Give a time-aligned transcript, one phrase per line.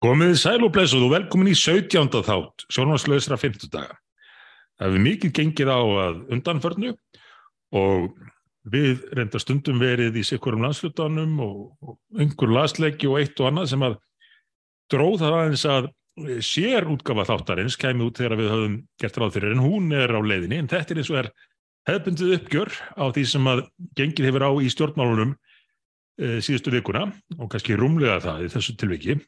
[0.00, 2.06] Komið sæl og blessuð og velkomin í 17.
[2.24, 3.98] þátt sjónvarslausra 50 daga.
[4.80, 6.92] Það hefur mikið gengið á að undanförnu
[7.76, 8.06] og
[8.72, 13.68] við reynda stundum verið í sikkurum landslutanum og, og einhver lasleiki og eitt og annað
[13.74, 13.98] sem að
[14.94, 15.88] dróð það aðeins að
[16.48, 20.20] sér útgafa þáttarins kemur út þegar við höfum gert ráð fyrir en hún er á
[20.20, 21.28] leiðinni en þetta er eins og er
[21.90, 23.62] hefbundið uppgjör á því sem að
[24.00, 27.04] gengið hefur á í stjórnmálunum e, síðustu vikuna
[27.36, 29.18] og kannski rúmlega það í þessu tilviki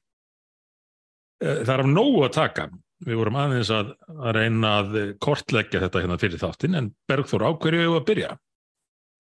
[1.42, 2.70] það er af nógu að taka.
[3.02, 7.50] Við vorum aðeins að, að reyna að kortleggja þetta hérna fyrir þáttin, en Bergþór, á
[7.58, 8.30] hverju hefur að byrja?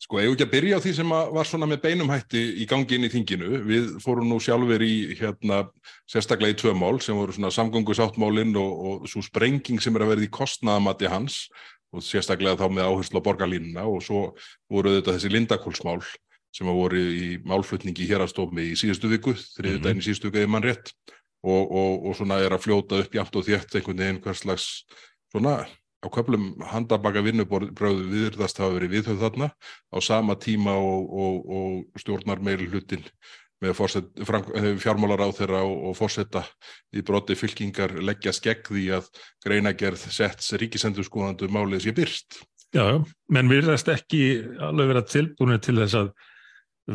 [0.02, 3.06] Sko, hefur ekki að byrja á því sem var svona með beinumhætti í gangi inn
[3.06, 3.50] í þinginu.
[3.68, 5.60] Við fórum nú sjálfur í hérna
[6.10, 10.14] sérstaklega í tvö mál sem voru svona samgöngusáttmálinn og, og svo sprenging sem er að
[10.14, 11.44] verða í kostnaðamatti hans
[11.94, 14.24] og sérstaklega þá með áherslu á borgarlínuna og svo
[14.72, 16.00] voru þetta þessi lindakólsmál
[16.52, 20.06] sem voru í málflutningi hér að stofmi í síðustu viku, þriðu dæni mm -hmm.
[20.08, 20.92] síðustu viku eða mann rétt
[21.42, 24.66] og, og, og svona er að fljóta upp jæmt og þétt einhvern veginn hvers slags
[25.32, 25.62] svona
[26.02, 31.12] á köflum handabaka vinnubröðu viðrðast hafa verið viðhauð þarna á sama tíma og,
[31.46, 33.06] og stjórnar meiri hlutin
[33.62, 36.42] með eh, fjármálar á þeirra og fórsetta
[36.94, 39.10] í broti fylkingar leggja skegg því að
[39.44, 42.42] greinagerð setts ríkisendurskóðandu málið sé byrst.
[42.72, 42.98] Já,
[43.30, 46.12] menn virðast ekki alveg vera tilbúinu til þess að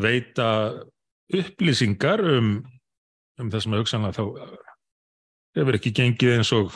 [0.03, 0.49] veita
[1.37, 2.57] upplýsingar um
[3.41, 4.23] um þessum auksanlega þá
[5.57, 6.75] hefur ekki gengið eins og,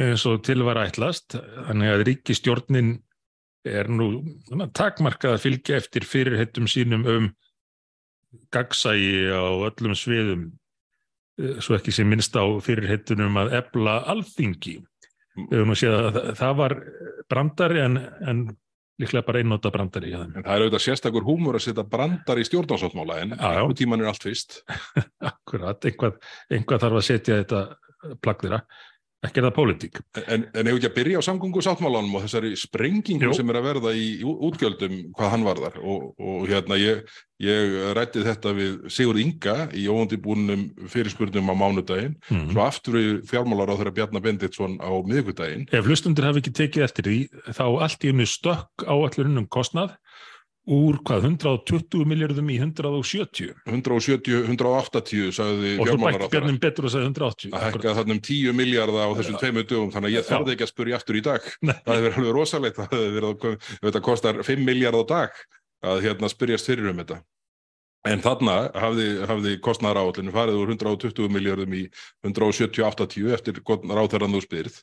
[0.00, 1.36] eins og tilvara ætlast.
[1.68, 2.94] Þannig að ríkistjórnin
[3.68, 4.10] er nú
[4.76, 7.28] takmarkað að fylgja eftir fyrirhettum sínum um
[8.52, 10.44] gagsægi á öllum sviðum
[11.40, 14.78] eh, svo ekki sem minnst á fyrirhettunum að ebla alþingi.
[15.38, 16.74] Það, það var
[17.30, 18.40] brandari en, en
[18.98, 23.20] líklega bara einnóta brandari en það er auðvitað sérstakur húmur að setja brandar í stjórnásáttmála
[23.22, 24.58] en einhvern tíman er allt fyrst
[25.48, 26.20] Akkurat, einhvað,
[26.52, 27.64] einhvað þarf að setja þetta
[28.22, 28.62] plagg þeirra
[29.26, 30.00] ekki er það pólitík.
[30.30, 33.34] En, en ef ekki að byrja á samgöngu sáttmálanum og þessari sprengingu Jú.
[33.34, 37.00] sem er að verða í útgjöldum hvað hann varðar og, og hérna ég,
[37.42, 42.52] ég rætti þetta við Sigur Inga í óundibúnum fyrirspurnum á mánudaginn, mm.
[42.52, 45.66] svo aftur við fjármálar á þeirra Bjarnar Benditsson á miðugudaginn.
[45.74, 47.18] Ef hlustundur hafi ekki tekið eftir því
[47.58, 49.98] þá allt í unni stökk á allurinnum kostnað
[50.68, 56.94] úr hvað, 120 miljardum í 170 170, 180 sagði og þú bætti björnum betur og
[56.94, 60.54] sagði 180 að hekka þannum 10 miljardar á þessum tveimu dögum þannig að ég þarði
[60.54, 61.48] ekki að spurja aftur í dag.
[61.64, 61.74] Nei.
[61.86, 65.42] það hefur verið alveg rosalegt það hefur verið, þetta kostar 5 miljard á dag
[65.88, 67.22] að hérna spurjast fyrir um þetta
[68.06, 71.80] En þarna hafði, hafði kostnæðar áallinu farið úr 120 miljardum í
[72.22, 74.76] 170-80 eftir ráþæran þú spyrð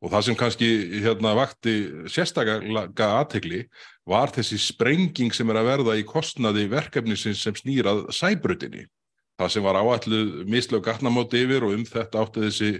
[0.00, 0.70] og það sem kannski
[1.04, 1.74] hérna vakti
[2.08, 3.66] sérstaklega aðtegli
[4.08, 8.88] var þessi sprenging sem er að verða í kostnaði verkefnisins sem snýrað sæbrutinni.
[9.36, 12.72] Það sem var áallu mislög gatnamóti yfir og um þetta átti þessi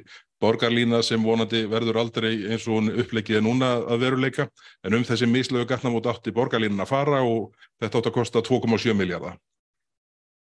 [0.43, 4.49] borgarlína sem vonandi verður aldrei eins og uppleikið núna að veruleika
[4.83, 8.97] en um þessi mislög gatnamóti átti borgarlínan að fara og þetta átti að kosta 2,7
[8.99, 9.39] miljardar.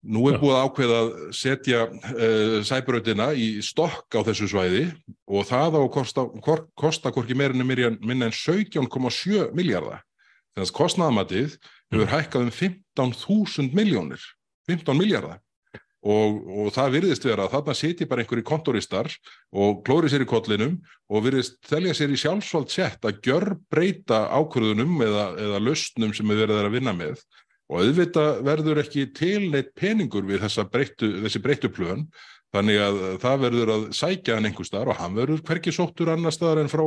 [0.05, 4.83] Nú er búið að ákveða að setja uh, sæbröðina í stokk á þessu svæði
[5.25, 6.25] og það á að kosta,
[6.77, 10.03] kosta hvorki meirinu minna en 17,7 miljardar.
[10.53, 11.55] Þannig að kostnaðamatið
[11.93, 14.21] hefur hækkað um 15.000 miljónir,
[14.69, 15.41] 15 miljardar.
[16.05, 19.07] Og, og það virðist vera að þarna seti bara einhverju kontoristar
[19.57, 20.75] og klóri sér í kollinum
[21.09, 26.29] og virðist þelja sér í sjálfsvald sett að gjör breyta ákvörðunum eða, eða löstnum sem
[26.29, 27.25] við verðum að vinna með
[27.71, 32.07] og auðvitað verður ekki tilneitt peningur við breyttu, þessi breyttu plön
[32.55, 36.35] þannig að það verður að sækja hann einhver staðar og hann verður hverki sóttur annar
[36.35, 36.83] staðar en frá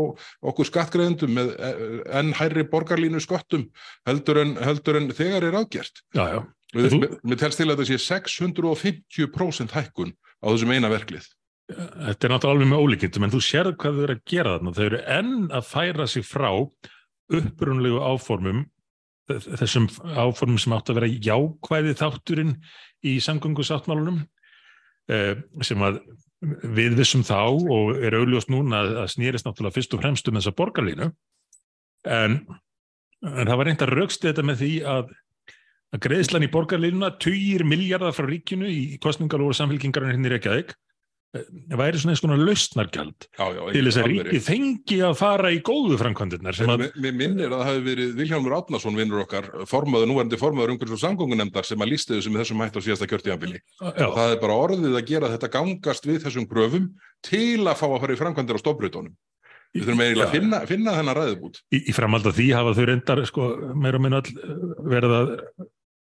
[0.50, 1.82] okkur skattgreðendum með eh,
[2.20, 3.66] enn hærri borgarlínu skottum
[4.08, 6.04] heldur en, heldur en þegar er ágjert.
[6.76, 11.28] Mér telst til að það sé 650% hækkun á þessum eina verklið.
[11.68, 14.74] Þetta er náttúrulega alveg með ólíkindum en þú sér hvað þau eru að gera þarna.
[14.76, 16.50] Þau eru enn að færa sig frá
[17.28, 18.62] upprunlegu áformum
[19.28, 22.54] þessum áformum sem átt að vera jákvæði þátturinn
[23.06, 24.22] í samgöngusáttmálunum
[25.12, 26.00] eh, sem að
[26.78, 30.54] við vissum þá og er auðljóst núna að snýrist náttúrulega fyrst og fremst um þessa
[30.58, 31.08] borgarlínu.
[32.06, 32.36] En,
[33.26, 35.14] en það var reynd að raukst þetta með því að,
[35.96, 40.76] að greiðslan í borgarlínuna tugir miljardar frá ríkinu í kostningar og samfélkingarinn hérna í Reykjavík
[41.28, 46.60] væri svona eins konar lausnargjald til þess að ríkið fengi að fara í góðu framkvæmdirnar
[46.64, 46.84] að...
[46.96, 51.02] Mér minnir að það hefði verið Viljámur Átnason vinnur okkar, formaður, núverandi formaður umhverfis og
[51.04, 55.08] samgóngunemndar sem að lísti þessum þessum hætt á síðasta kjörtíðanbili það er bara orðið að
[55.12, 56.92] gera þetta gangast við þessum pröfum
[57.28, 59.16] til að fá að fara í framkvæmdir á stofbrytónum
[59.76, 61.58] Við þurfum eiginlega að finna, finna þennan ræðubút.
[61.76, 64.22] Í, í framhald af því hafa þau reyndar sko, meira og minna
[64.88, 65.32] verið að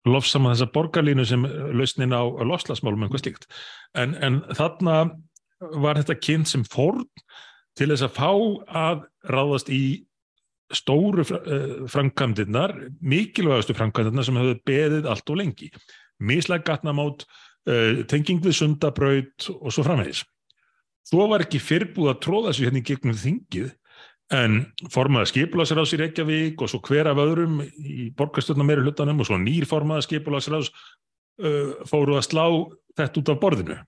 [0.06, 3.48] lofsama þessa borgarlínu sem lausnin á lofslagsmálum eitthvað slíkt.
[3.98, 4.98] En, en þarna
[5.82, 7.06] var þetta kynnt sem forn
[7.78, 8.30] til þess að fá
[8.84, 9.82] að ráðast í
[10.74, 11.24] stóru
[11.88, 15.70] framkvæmdirnar, mikilvægastu framkvæmdirnar sem hefur beðið allt og lengi.
[16.20, 17.24] Míslega gatnamót,
[18.10, 20.24] tenging við sundabraut og svo framvegis.
[21.08, 23.70] Þó var ekki fyrrbúð að tróða sér hérna í gegnum þingið
[24.34, 24.58] en
[24.92, 29.38] formaða skipulagsráðs í Reykjavík og svo hver af öðrum í borgarstjórna meiri hlutanum og svo
[29.40, 32.44] nýr formaða skipulagsráðs uh, fóru að slá
[32.98, 33.78] þetta út af borðinu.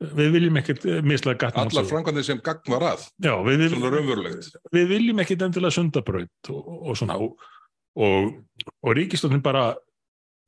[0.00, 1.66] Við viljum ekkert mislega gatna.
[1.68, 3.02] Allar framkvæmdið sem gagn var að.
[3.20, 4.54] Já, við, svona raunverulegt.
[4.72, 7.48] Við viljum ekkert endilega sundabraut og, og svona og,
[8.00, 8.30] og,
[8.80, 9.74] og ríkistofnin bara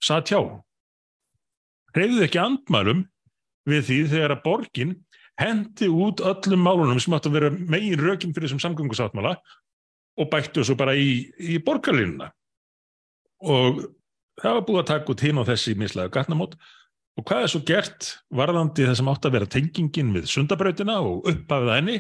[0.03, 0.41] satt hjá.
[1.93, 3.05] Reyðið ekki andmælum
[3.69, 4.95] við því þegar að borgin
[5.41, 9.35] hendi út öllum málunum sem átt að vera megin rökin fyrir þessum samgöngusáttmála
[10.21, 12.29] og bættu svo bara í, í borgarlinuna
[13.43, 13.83] og
[14.41, 16.55] það var búið að taka út hinn á þessi mislega gatnamót.
[17.19, 21.27] Og hvað er svo gert varðandi það sem átt að vera tengingin við sundabrautina og
[21.29, 21.97] upphafið henni?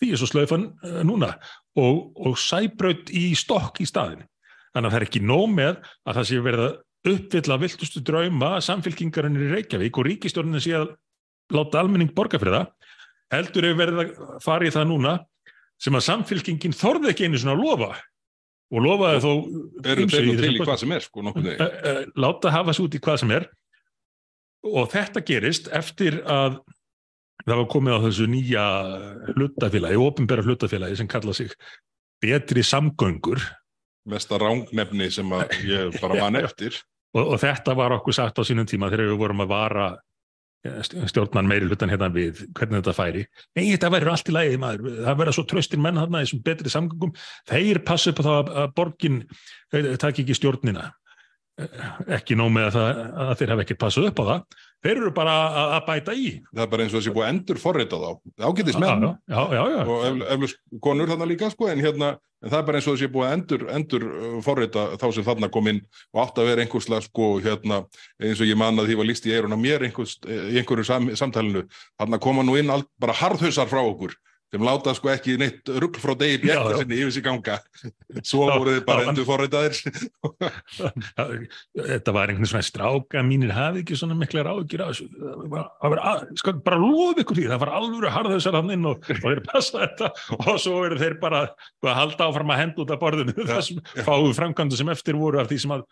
[0.00, 0.68] Því er svo slöfan
[1.04, 1.34] núna.
[1.76, 4.24] Og, og sæbraut í stokk í staðin
[4.72, 5.74] þannig að það er ekki nóg með
[6.08, 10.92] að það sé verið að uppfylla viltustu drauma samfélkingarinn í Reykjavík og ríkistjórninu sé að
[11.52, 12.70] láta almenning borga fyrir það,
[13.32, 15.18] heldur ef verið að fara í það núna
[15.82, 17.92] sem að samfélkingin þorði ekki einu svona að lofa
[18.72, 19.32] og lofaði þó
[19.92, 22.04] Eru þeir nú til í hvað sem er sko nokkuð þegar?
[22.24, 23.48] Láta hafa svo út í hvað sem er.
[24.72, 26.60] Og þetta gerist eftir að
[27.42, 28.66] það var komið á þessu nýja
[29.32, 31.52] hlutafélagi, ofinbæra hlutafélagi sem kalla sig
[32.22, 33.42] betri samgöngur.
[34.08, 35.36] Mesta rángnefni sem
[35.66, 36.78] ég bara man eftir.
[37.12, 39.88] Og, og þetta var okkur sagt á sínum tíma þegar við vorum að vara
[40.62, 43.26] stjórnan meiri hlutan hérna við hvernig þetta færi.
[43.58, 46.72] Nei, þetta verður allt í lagi maður, það verður svo tröstir menn hérna þessum betri
[46.72, 47.14] samgöngum,
[47.50, 49.22] þeir passu upp á það að borgin
[49.72, 50.90] takk ekki stjórnina.
[52.08, 54.60] Ekki nóg með að, það, að þeir hafa ekkert passað upp á það.
[54.82, 56.28] Þeir eru bara að, að bæta í.
[56.48, 58.08] Það er bara eins og þessi búið endur forrita þá.
[58.42, 62.58] Ágættis menn já, já, já, og eflust konur þarna líka sko, en, hérna, en það
[62.58, 64.06] er bara eins og þessi búið að endur, endur
[64.44, 65.80] forrita þá sem þarna kom inn
[66.12, 67.82] og átt að vera einhverslega sko, hérna,
[68.22, 71.10] eins og ég man að því var líst í eiruna mér einhvers, í einhverju sam,
[71.18, 71.64] samtalenu
[72.00, 74.16] þarna koma nú inn all, bara harðhausar frá okkur
[74.52, 77.56] sem láta sko ekki neitt ruggl frá degi bjekta sinni yfir sig ganga.
[78.20, 79.78] Svo voru þið bara endur forrætaðir
[81.72, 84.84] Þetta var einhvern svona stráka mínir hafi ekki svona mikla ráðgjur
[86.36, 90.12] sko bara lof ykkur því það var alveg harðaðsar hann inn og, þeir passa þetta.
[90.36, 93.36] Og svo eru þeir bara að halda áfram að henda út af borðinu.
[93.40, 95.86] Þessum fáu framkvæmdu sem eftir voru af því sem að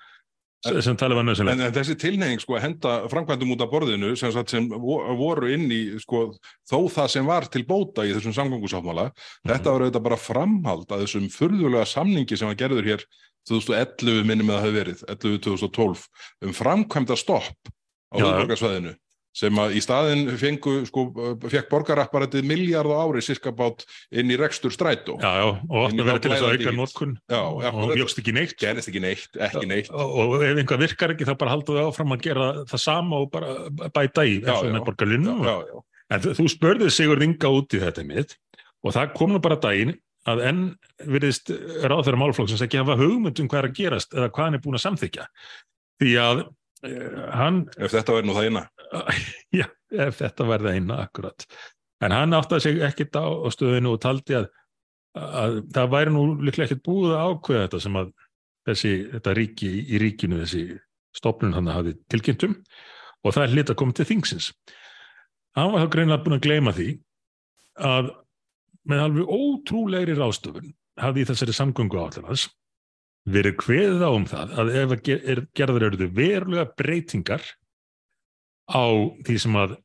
[0.60, 1.56] sem tala var nöðsynlega.
[1.56, 5.66] En, en þessi tilnefing sko að henda framkvæmdum út af borðinu sem, sem voru inn
[5.72, 6.26] í sko
[6.68, 9.52] þó það sem var til bóta í þessum samgöngusáttmála, mm -hmm.
[9.54, 13.06] þetta var auðvitað bara framhald að þessum furðulega samningi sem var gerður hér
[13.48, 16.04] 2011 minnum það hafi verið, 11-2012
[16.44, 17.72] um framkvæmda stopp
[18.12, 18.96] á auðvitaðsvæðinu
[19.36, 21.04] sem að í staðin fengu, sko,
[21.44, 25.16] fekk borgarapparatið miljard á ári cirka bát inn í rekstur strætó.
[25.22, 28.56] Já, já, og að vera til þess að auka notkun og mjögst ekki neitt.
[28.60, 29.92] Gerist ekki neitt, ekki neitt.
[29.94, 33.22] Og, og ef einhvað virkar ekki þá bara haldu þau áfram að gera það sama
[33.22, 33.54] og bara
[33.94, 35.38] bæta í og með borgarlinu.
[35.46, 35.86] Já, já, já.
[36.10, 38.34] En þú spörðið Sigur Inga út í þetta mitt
[38.82, 39.94] og það kom nú bara daginn
[40.28, 40.62] að enn
[41.08, 41.52] virðist
[41.86, 44.76] ráðfæra málflokksins ekki hafa hugmynd um hvað er að gerast eða hvað hann er búin
[44.76, 45.28] að samþykja.
[46.00, 46.42] Því að
[46.82, 47.64] hann...
[47.76, 48.62] Ef þetta verður nú það eina.
[49.60, 49.66] Já,
[50.06, 51.46] ef þetta verður eina, akkurat.
[52.00, 54.48] En hann áttaði sig ekkit á, á stöðinu og taldi að,
[55.16, 58.14] að það væri nú líklega ekkit búið að ákveða þetta sem að
[58.68, 60.64] þessi, þetta ríki í ríkinu, þessi
[61.16, 62.56] stopnun hann hafi tilkynntum
[63.20, 64.50] og það er lit að koma til þingsins.
[65.58, 66.90] Hann var þá greinlega búin að gleyma því
[67.90, 68.12] að
[68.90, 72.46] með alveg ótrúlegri rástöfun hafði í þessari samgöngu áallanans
[73.28, 77.44] verið hveðið á um það að ef er, gerður eru verulega breytingar
[78.70, 78.84] á
[79.26, 79.76] því sem að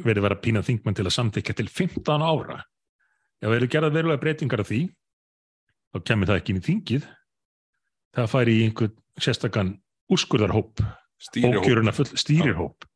[0.00, 2.58] verið vera pínað þingmann til að samþykja til 15 ára.
[3.40, 4.82] Ef eru gerðað verulega breytingar af því
[5.90, 7.06] þá kemur það ekki inn í þingið.
[8.16, 9.72] Það fær í einhvern sérstakann
[10.10, 10.80] úrskurðarhóp
[11.94, 12.86] full, stýrirhóp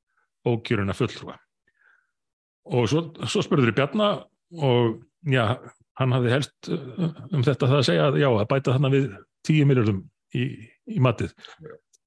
[0.45, 1.37] ókjöruna fulltrúa.
[2.75, 4.25] Og svo, svo spurður við Bjarnar
[4.65, 5.59] og já,
[6.01, 9.09] hann hafði helst uh, um þetta það að segja að já, að bæta þarna við
[9.49, 10.03] 10 miljardum
[10.35, 10.45] í,
[10.91, 11.35] í matið.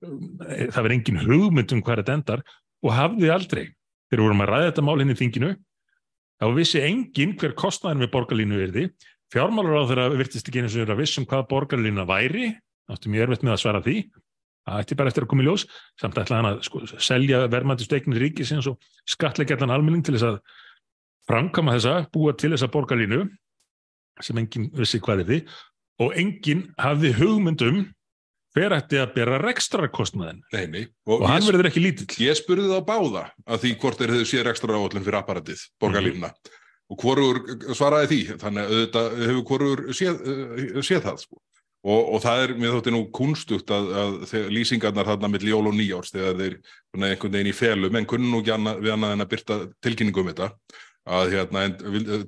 [0.01, 2.43] Það verður engin hugmynd um hvað þetta endar
[2.85, 3.63] og hafði aldrei.
[4.07, 5.53] Þegar vorum að ræða þetta mál henni hérna í þinginu
[6.37, 8.85] þá vissi engin hver kostnæðin við borgarlínu er því
[9.33, 12.53] fjármálur á þeirra virtist ekki eins og þeirra vissum hvað borgarlína væri.
[12.87, 13.97] Áttum ég erfitt með að svara því.
[14.67, 15.65] Það ætti bara eftir að koma í ljós.
[15.99, 18.79] Samt ætla hann að sko, selja verðmæntisteikinir ríkisins og
[19.09, 20.39] skatleikjallan almenning til þess að
[21.27, 23.25] framkama þessa, búa til þessa borgarlínu
[24.23, 25.39] sem engin vissi hvað er því
[26.03, 27.85] og enginn hafði hugmyndum
[28.57, 30.83] hver ætti að bera rekstrakostnaðin Nei, nei.
[31.09, 32.07] og hann ég, verður ekki lítill.
[32.25, 36.31] ég spurði þá báða að því hvort þeir hefðu séð ekstra áallin fyrir apparatið, borgarlínuna.
[36.87, 37.41] Og hvorur
[37.75, 41.41] svaraði því, þannig að auðvitað hefur hvorur séð, uh, séð það, sko.
[41.87, 44.15] Og, og það er, mér þótti nú kunstugt að, að
[44.55, 46.55] lýsingarnar þarna mitt jól og nýjárs þegar þeir
[46.97, 50.25] einhvern veginn í felum en kunnu nú ekki annað, við annað en að byrta tilkynningum
[50.25, 50.49] um þetta
[51.07, 51.65] að hérna,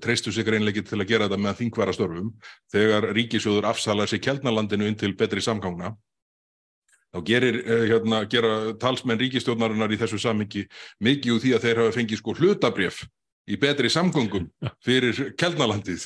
[0.01, 2.33] treystu sig reynleikið til að gera þetta með þingvara störfum
[2.71, 5.93] þegar ríkisjóður afsalar sér kjeldnalandinu inn til betri samgangna
[7.09, 10.67] þá gerir, eh, hérna, gera talsmenn ríkistjórnarinnar í þessu sammingi
[11.03, 13.01] mikið úr því að þeir hafa fengið sko hlutabrjöf
[13.49, 14.47] í betri samgöngum
[14.85, 16.05] fyrir kjeldnalandið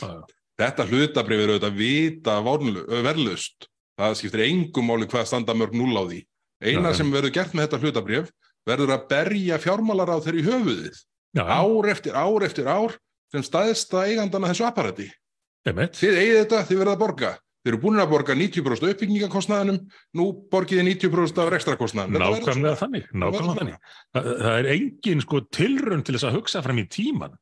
[0.60, 3.70] þetta hlutabrif er auðvitað vita ö, verðlaust.
[4.00, 6.22] Það skiptir engum máli hvað standa mörg núl á því.
[6.64, 8.30] Eina sem verður gert með þetta hlutabrif
[8.68, 11.02] verður að berja fjármálar á þeirri höfuðið.
[11.34, 12.98] Já, Ár eftir ár eftir ár
[13.34, 15.10] sem staðista eigandana þessu apparati.
[15.66, 15.98] einmitt.
[15.98, 17.32] Þið eigið þetta, þið verða að borga.
[17.64, 19.78] Þið eru búin að borga 90% uppbyggingakostnaðinum,
[20.20, 23.78] nú borgiði 90% af verður Nákvæmlega þannig, nákvæmlega þannig.
[24.12, 27.38] Það, það er engin sko tilraun til þess að hugsa fram í tíman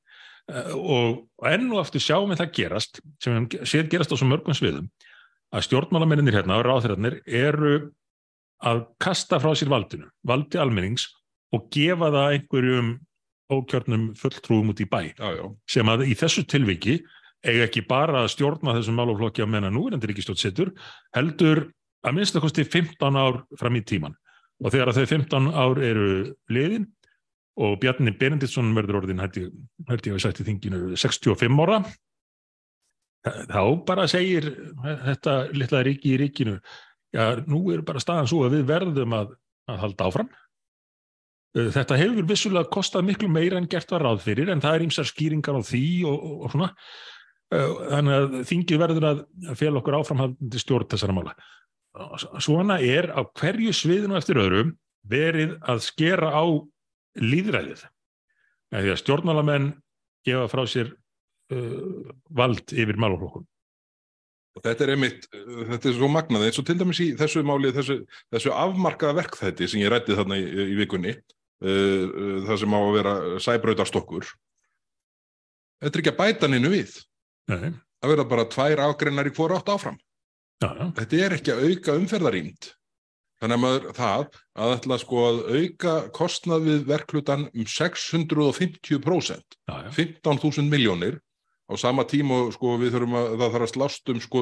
[0.49, 4.57] Eh, og enn og aftur sjáum við það gerast sem séð gerast á svo mörgum
[4.57, 4.87] sviðum
[5.53, 7.75] að stjórnmálamennir hérna og ráðherrarnir eru
[8.65, 11.07] að kasta frá sér valdinu, valdi almennings
[11.53, 12.91] og gefa það einhverjum
[13.51, 15.01] ókjörnum fulltrúum út í bæ.
[15.17, 15.43] Já, já.
[15.69, 17.01] sem að í þessu tilviki
[17.41, 20.73] eiga ekki bara að stjórna þessum málaflokki á meðan nú er endur ríkistjórn setur,
[21.15, 21.67] heldur
[22.05, 24.15] að minnst að kosti 15 ár fram í tíman
[24.61, 26.11] og þegar að þau 15 ár eru
[26.53, 26.87] liðin
[27.61, 29.49] og Bjarni Benediktsson verður orðin held ég,
[29.89, 31.81] að sagt í þinginu 65 ára
[33.21, 34.47] þá bara segir
[34.81, 36.55] þetta litla ríki í ríkinu
[37.13, 39.35] já, nú er bara staðan svo að við verðum að,
[39.69, 40.31] að halda áfram
[41.51, 45.07] Þetta hefur vissulega kostað miklu meira en gert var ráð fyrir en það er ýmsar
[45.09, 46.69] skýringar á því og, og, og svona.
[47.51, 49.23] Uh, Þannig að þingið verður að
[49.59, 51.35] fél okkur áframhaldandi stjórn þessara mála.
[52.39, 54.77] Svona er á hverju sviðinu eftir öðrum
[55.11, 56.43] verið að skera á
[57.19, 57.83] líðræðið.
[58.71, 59.71] Því að stjórnmálamenn
[60.23, 60.93] gefa frá sér
[61.51, 63.43] uh, vald yfir málaflokkum.
[64.55, 67.71] Og þetta er einmitt, þetta er svo magnað, eins og til dæmis í þessu máli,
[67.75, 68.01] þessu,
[68.33, 71.13] þessu afmarkaða verkþætti sem ég rætti þarna í, í vikunni,
[71.61, 73.13] það sem á að vera
[73.45, 74.27] sæbrautarstokkur.
[75.81, 76.99] Þetta er ekki að bæta nynnu við.
[77.51, 79.97] Nei, Það verða bara tvær ágreinar í hvora átt áfram.
[80.61, 82.69] já, já, Þetta er ekki að auka umferðarýnd.
[83.41, 84.23] Þannig að maður það
[84.61, 89.89] að ætla sko að auka kostnað við verklutan um 650%, já, já.
[89.97, 91.19] 15.000 miljónir
[91.69, 94.41] á sama tíma sko við þurfum að það þarf að slást um sko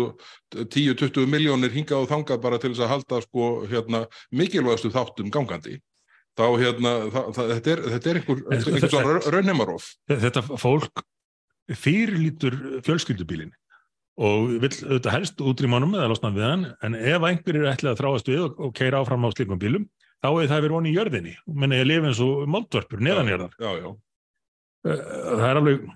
[0.56, 4.02] 10-20 miljónir hingað og þangað bara til þess að halda sko hérna
[4.36, 5.78] mikilvægastu þáttum gangandi.
[6.40, 9.88] Þá hérna, það, það, þetta er, þetta er einhver, En einhver svona raunemarof.
[10.08, 11.02] Þetta fólk
[11.80, 12.56] fyrirlítur
[12.86, 13.52] fjölskyldubílin
[14.20, 18.32] og vill auðvitað helst útrýmanum eða losna við hann, en ef einhverjir ætla að þráast
[18.32, 19.86] við og, keira áfram á slíkum bílum,
[20.20, 23.56] þá er það verið voni í jörðinni menna ég lifi eins og moldvörpur neðanjarðar.
[23.56, 23.90] Já, já.
[24.84, 25.88] Það er alveg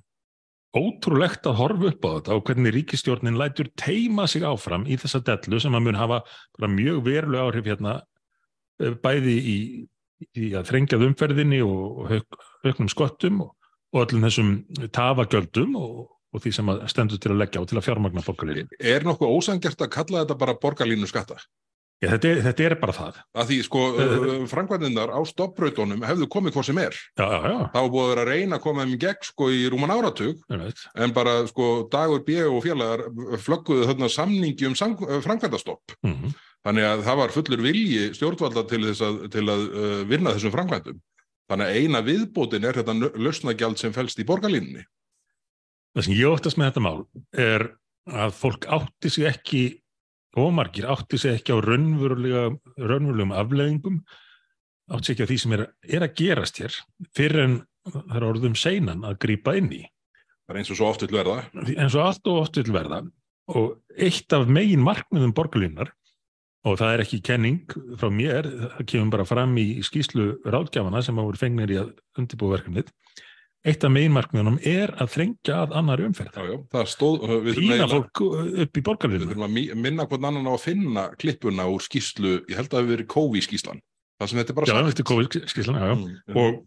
[0.74, 5.22] ótrúlegt að horfa upp á þetta og hvernig ríkistjórnin lætur teima sig áfram í þessa
[5.28, 6.24] dellu sem að mun hafa
[6.64, 8.00] mjög verulega áhrif hérna
[8.82, 9.58] eh, bæði í,
[10.38, 12.40] í að þrengjað umferðinni og, og auk,
[12.70, 13.56] auknum skottum og,
[13.94, 14.54] og öllum þessum
[14.96, 15.98] tafagjöldum og,
[16.34, 18.80] og því sem að stendur til að leggja á til að fjármagna borgarlínu.
[18.80, 21.42] Er nokkuð ósangjart að kalla þetta bara borgarlínu skatta?
[22.04, 23.20] Já, þetta, er, þetta er bara það.
[23.40, 27.60] að því sko uh, framkvæmdindar á stoppbrautunum hefðu komið hvað sem er Já, já, já.
[27.72, 31.14] þá búið vera að reyna að koma þeim í gegn sko í rúman áratug en
[31.16, 32.42] bara sko Dagur B.
[32.44, 33.06] og félagar
[33.46, 36.34] flögguðu þarna samningi um sam, framkvæmdastopp Mm
[36.64, 41.00] þannig að það var fullur vilji stjórnvalda til, að, til að uh, vinna þessum framkvæmdum.
[41.52, 44.86] Þannig að eina viðbótin er þetta lausnagjald sem fælst í borgarlínunni.
[45.94, 47.02] Það sem ég óttast með þetta mál
[47.38, 47.66] er
[48.10, 49.64] að fólk átti sig ekki
[50.40, 54.00] ómargir átti sig ekki á raunverulegum afleðingum
[54.94, 56.78] átti sig ekki á því sem er, er að gerast hér
[57.16, 57.58] fyrir en
[57.92, 59.84] það er orðum seinan að grípa inn í.
[60.44, 61.44] Það er eins og svo oft vil verða.
[61.54, 63.04] Eins og allt og oft vil verða.
[63.54, 65.92] Og eitt af megin markmiðum borgarlínar
[66.64, 71.18] og það er ekki kenning frá mér, það kemur bara fram í skýslu ráðgjafana sem
[71.20, 71.90] hafa verið fengnir í að
[72.22, 72.92] undirbúa verkefnið.
[73.64, 76.36] Eitt af megin markmiðunum er að þrengja að annari umferð.
[76.36, 78.22] Já, já, það stóð við pína eiginlega- fólk
[78.66, 81.80] upp í við borgarlínu þurfum að mi- minna hvern annan á að finna klippuna úr
[81.86, 83.80] skýslu, ég held að það hefur verið COVID skýslan
[84.20, 85.96] það sem þetta er bara Já, þetta er COVID skýslan, já, já.
[85.96, 86.38] Mm.
[86.44, 86.60] Og,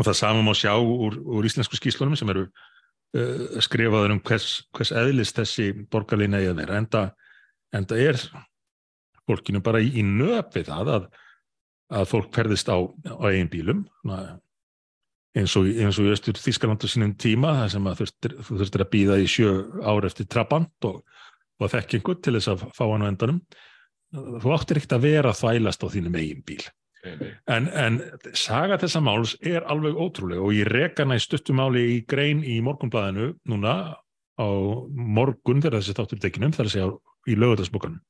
[0.00, 4.48] og það sama má sjá úr, úr íslensku skýslunum sem eru uh, skrifaður um hvers,
[4.74, 7.04] hvers eðlist þessi borgarlína eða þeirra, enda,
[7.72, 8.18] enda er
[9.30, 11.08] fólkinu bara í, í nöp við það að,
[12.00, 13.84] að fólk ferðist á, á eigin bílum
[15.38, 18.58] eins og, í- eins og í östur Þískalandu sínum tíma þar sem að þurftir, þú
[18.60, 19.50] þurftir að býða í sjö
[19.86, 21.00] ár eftir trabant og,
[21.60, 23.40] og þekkingu til þess að fá hann á endanum.
[24.10, 26.62] Þú áttir ekkert að vera þvælast á þínum eigin bíl.
[27.48, 28.00] En, en
[28.36, 33.30] saga þessa máls er alveg ótrúlega og ég reka næst stuttumáli í grein í morgunblæðinu
[33.48, 33.76] núna
[34.36, 34.48] á
[34.90, 36.90] morgun þegar þessi þáttur tekinum þar að segja
[37.30, 38.02] í lögutarsbúkanum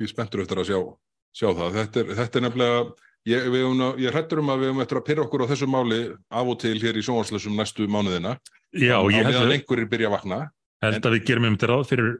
[0.00, 0.78] Já, er spenntur eftir að sjá,
[1.36, 1.74] sjá það.
[1.76, 2.78] Þetta er, þetta er nefnilega
[3.28, 6.00] ég, um, ég hrættur um að við höfum eftir að pyrra okkur á þessu máli
[6.40, 8.38] af og til hér í sjónvarslösum næstu mánuðina.
[8.72, 10.40] Já, á ég meðan lengur er byrja að vakna.
[10.80, 12.12] Held að við gerum um þetta ráð fyrir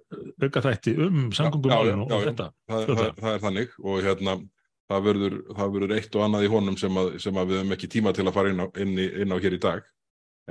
[0.44, 2.50] auka þætti um samgöngumálinu og þetta.
[2.68, 4.34] Það, það, það er þannig og hérna
[4.90, 7.76] það verður, það verður eitt og annað í honum sem, að, sem að við höfum
[7.76, 9.86] ekki tíma til að fara inn á, inn í, inn á hér í dag.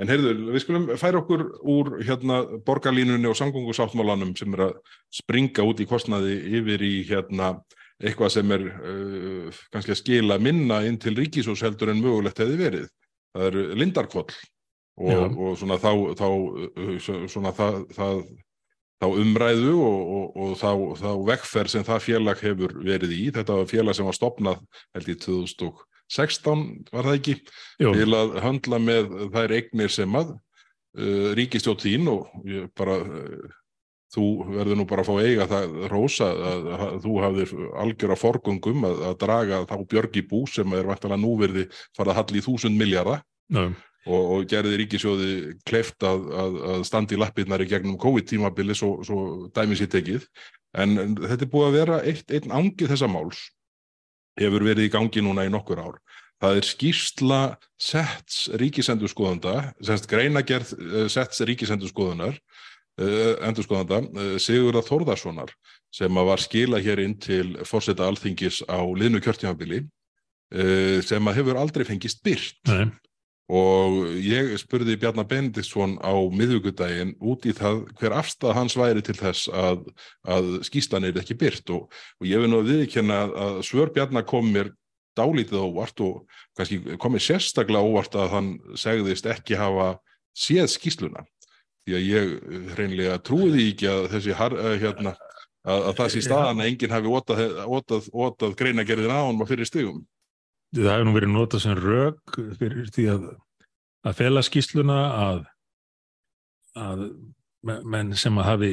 [0.00, 4.78] En heyrður, við skulum færa okkur úr hérna, borgarlínunni og samgóngusáttmálanum sem er að
[5.12, 7.52] springa út í kostnaði yfir í hérna,
[8.00, 12.56] eitthvað sem er uh, kannski að skila minna inn til ríkisós heldur en mögulegt hefði
[12.62, 12.86] verið.
[13.36, 14.30] Það er lindarkvoll
[15.00, 18.24] og, og svona þá, þá uh, svona það, það
[19.00, 20.56] þá umræðu og, og, og
[21.00, 23.22] þá, vekkferð sem það félag hefur verið í.
[23.36, 24.64] Þetta var félag sem var stopnað
[24.96, 25.16] held í
[26.10, 27.36] 2016 var það ekki
[27.82, 27.94] Jú.
[27.94, 32.30] til að handla með þær eignir sem að uh, ríkistjótt þín og
[32.78, 33.58] bara uh,
[34.10, 37.52] þú verður nú bara að fá eiga það rosa að, að, að þú hafðir
[37.84, 42.20] algjör af forgungum að, að draga þá björgi bú sem er vantilega núverði farað að
[42.20, 43.22] halli í þúsund miljardar.
[43.50, 43.70] Nei
[44.08, 45.32] og, og gerði ríkisjóði
[45.68, 50.26] kleift að, að, að standi lappirnar í gegnum COVID-tímabili svo, svo dæmis í tekið
[50.80, 53.48] en, þetta er búið að vera eitt, einn ángi þessa máls
[54.40, 55.98] hefur verið í gangi núna í nokkur ár.
[56.40, 57.40] Það er skýrsla
[57.80, 65.52] sets ríkisendurskoðanda semst greinagerð eh, sets ríkisendurskoðanar uh, endurskoðanda uh, Sigurða Þórðarssonar
[65.92, 71.84] sem var skila hér inn til fórseta alþingis á liðnu kjörtímabili uh, sem hefur aldrei
[71.88, 72.88] fengist byrt Nei
[73.50, 79.16] og ég spurði Bjarnar Benediktsson á miðugudaginn út í það hver afstæð hans væri til
[79.18, 79.82] þess að,
[80.22, 81.88] að skýslan er ekki byrt og,
[82.20, 84.70] og ég vil nú viðkjanna að svör Bjarnar kom mér
[85.18, 86.22] dálítið óvart og
[86.58, 89.96] kannski komið sérstaklega óvart að hann segðist ekki hafa
[90.36, 91.26] séð skýsluna
[91.82, 92.32] því að ég
[92.76, 95.16] hreinlega trúiði ekki að þessi hérna,
[95.66, 99.46] að, að það sé staðan að enginn hafi ótað, ótað, ótað greina gerðin á hann
[99.48, 100.02] fyrir stigum.
[100.76, 103.24] Það hefur nú verið notað sem rauk fyrir því að
[104.06, 105.40] að fela skýsluna að,
[106.80, 107.04] að
[107.62, 108.72] menn sem að hafi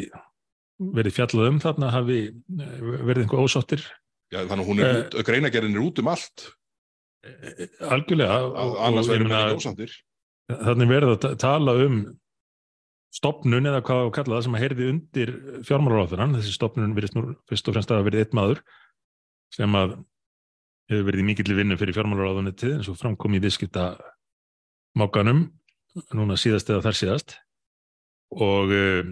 [0.77, 3.83] verið fjallað um þarna hafi eh, verið einhver ósáttir.
[4.33, 6.47] Já þannig að hún er, uh, greinagerðin er út um allt.
[7.25, 8.39] eh, Algjörlega.
[8.85, 9.95] Annars verður menn ekki ósáttir.
[10.47, 12.01] Þannig verður að tala um
[13.17, 15.31] stopnun eða hvað að kalla það sem að heyrði undir
[15.67, 18.61] fjármálaráðurann þessi stopnun verið nú fyrst og fremst að verið eitt maður
[19.55, 19.95] sem að
[20.91, 23.87] hefur verið í mikill vinnu fyrir fjármálaráðunitið eins og framkom í viðskipta
[24.97, 25.47] mákanum
[26.15, 27.35] núna síðast eða þar síðast
[28.35, 29.11] og um,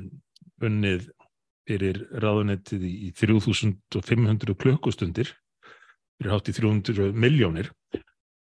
[0.65, 1.09] unnið
[1.65, 5.31] fyrir ráðunettið í 3500 klukkustundir
[6.15, 7.71] fyrir hátt í 300 miljónir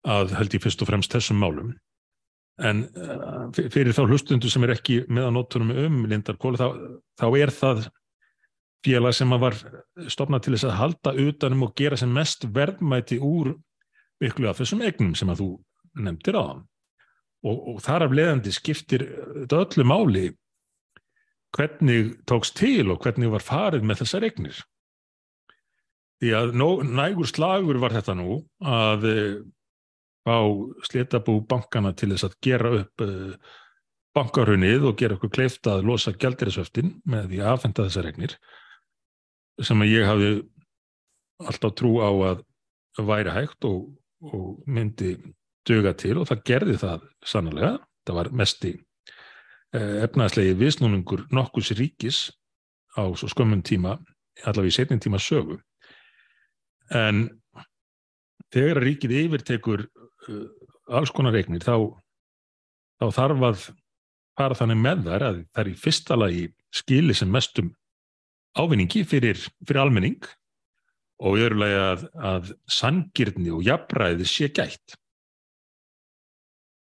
[0.08, 1.72] að held ég fyrst og fremst þessum málum.
[2.62, 6.68] En uh, fyrir þá hlustundu sem er ekki með að nótunum um Lindarkóla þá,
[7.18, 7.84] þá er það
[8.86, 9.56] félag sem var
[10.10, 13.56] stopnað til þess að halda utanum og gera sem mest verðmæti úr
[14.22, 15.48] miklu af þessum egnum sem að þú
[15.98, 16.66] nefndir á það
[17.46, 19.04] og, og þar af leðandi skiptir
[19.44, 20.24] þetta öllu máli
[21.56, 24.58] hvernig tóks til og hvernig var farið með þessar eignir.
[26.18, 29.06] Því að nó, nægur slagur var þetta nú að
[30.28, 30.38] á
[30.84, 33.32] slétabú bankana til þess að gera upp uh,
[34.16, 38.36] bankarunnið og gera okkur kleift að losa gældirisöftin með því að aðfenda þessar eignir
[39.64, 40.30] sem að ég hafi
[41.48, 42.44] alltaf trú á að
[43.08, 43.88] væri hægt og,
[44.26, 45.14] og myndi
[45.68, 47.72] duga til og það gerði það sannlega,
[48.08, 48.74] það var mesti
[49.76, 52.22] eh, efnaðslegi viðsnúningur nokkus ríkis
[52.98, 53.98] á svo skömmun tíma,
[54.44, 55.58] allavega í setning tíma sögu.
[56.94, 57.26] En
[58.54, 60.46] þegar ríkið yfirtekur uh,
[60.88, 61.92] alls konar reiknir þá,
[63.00, 63.66] þá þarf að
[64.38, 67.72] fara þannig með þar að það er í fyrsta lagi skili sem mestum
[68.58, 70.24] ávinningi fyrir, fyrir almenning
[71.18, 74.96] og í öðru lagi að, að sangirni og jafnræði sé gætt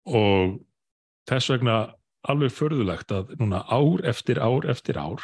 [0.05, 0.59] og
[1.29, 1.79] þess vegna
[2.29, 5.23] alveg förðulegt að núna ár eftir ár eftir ár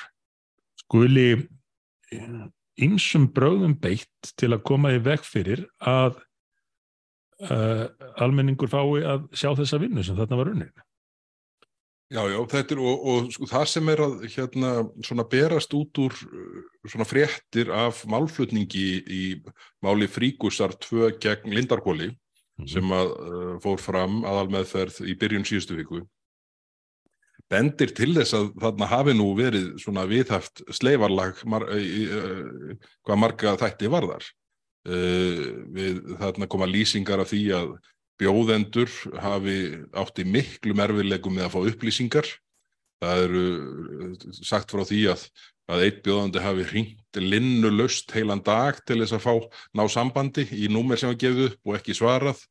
[0.82, 1.46] skuli
[2.80, 6.18] einsum eh, bröðum beitt til að koma í veg fyrir að
[7.46, 7.86] uh,
[8.20, 10.72] almenningur fái að sjá þessa vinnu sem þarna var unnið.
[12.10, 14.70] Já, já, þetta er og, og sko, það sem er að hérna
[15.06, 16.16] svona berast út úr
[16.82, 19.22] svona fréttir af málflutningi í
[19.86, 22.10] máli fríkusar tvö gegn Lindarkóli.
[22.68, 26.02] Sem að uh, fór fram aðal meðferð í byrjun síðustu viku
[27.50, 33.56] bendir til þess að þarna hafi nú verið svona viðhaft sleifarlag mar, uh, hvað marga
[33.60, 34.26] þætti varðar.
[34.86, 37.72] Uh, við þarna koma lýsingar af því að
[38.20, 39.56] bjóðendur hafi
[39.96, 42.30] átt í miklu merfilegum með að fá upplýsingar.
[43.00, 43.44] Það eru
[44.44, 45.22] sagt frá því að,
[45.70, 49.34] að eitt bjóðandi hafi hringt linnu löst heilan dag til þess að fá
[49.78, 52.42] ná sambandi í númer sem gefið upp og ekki svarað.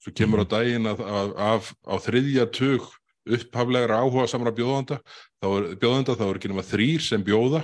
[0.00, 2.88] Svo kemur á daginn að, að, að á þriðja tug
[3.28, 5.00] upphaflegra áhuga samra bjóðanda
[5.40, 7.62] þá er, bjóðanda, þá er ekki nema þrýr sem bjóða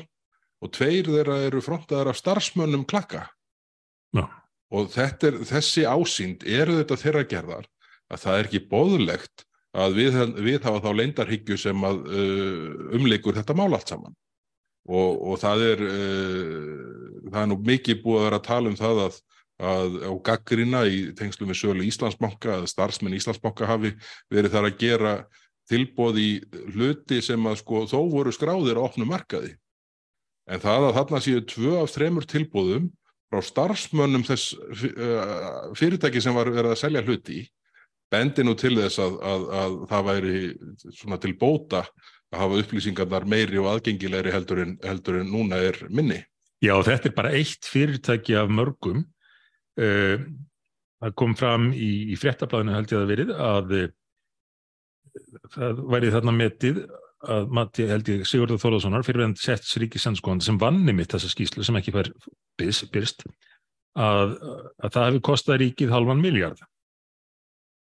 [0.65, 3.27] og tveir þeirra eru frontaðar af starfsmönnum klakka
[4.17, 4.27] Já.
[4.73, 7.67] og er, þessi ásýnd eru þetta þeirra gerðar
[8.13, 13.37] að það er ekki bóðlegt að við, við hafa þá leindarhyggju sem að uh, umleikur
[13.37, 14.17] þetta mál allt saman
[14.87, 18.79] og, og það er uh, það er nú mikið búið að vera að tala um
[18.79, 19.25] það að
[19.57, 23.95] að á gaggrina í tengslu með sölu Íslandsbanka að starfsmenn Íslandsbanka hafi
[24.29, 25.13] verið þar að gera
[25.71, 26.31] tilbóð í
[26.75, 29.55] hluti sem að sko þó voru skráðir á opnum markaði.
[30.47, 32.91] En það að þarna séu tvö af þremur tilbóðum
[33.33, 37.47] frá starfsmönnum þess uh, fyrirtæki sem var verið að selja hluti
[38.13, 40.37] bendi nú til þess að, að, að það væri
[40.95, 41.83] svona til bóta
[42.37, 46.21] að hafa upplýsingarnar meiri og aðgengilegri heldur en, heldur en núna er minni.
[46.65, 49.05] Já, þetta er bara eitt fyrirtæki af mörgum.
[49.77, 50.23] Uh,
[51.03, 53.75] það kom fram í, í fréttablaðinu held ég að verið að
[55.55, 56.81] það væri þarna metið
[57.27, 61.79] að Matti held ég Sigurður Þorðarssonar fyrirvendt Setts Ríkisendskóðan sem vanni mitt þessa skýslu sem
[61.81, 62.11] ekki fær
[62.61, 63.25] byrst
[63.97, 66.61] að, að það hefði kostað ríkið halvan miljard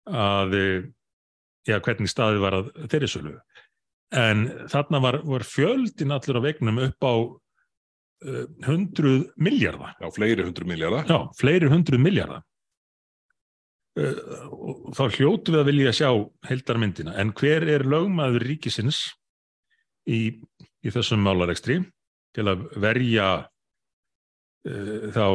[0.10, 0.56] að
[1.70, 3.36] já, hvernig staðið var að þeirri sölu
[4.16, 10.46] en þarna var, var fjöldin allur á vegnum upp á uh, hundruð miljardar Já, fleiri
[10.48, 12.46] hundruð miljardar Já, fleiri hundruð miljardar
[14.00, 14.20] Eh,
[14.96, 16.10] þá hljótu við að vilja sjá
[16.48, 19.02] heldarmyndina, en hver er lögmaður ríkisins
[20.08, 20.38] í,
[20.86, 21.80] í þessum málarekstri
[22.38, 23.26] til að verja
[24.70, 25.26] uh, þá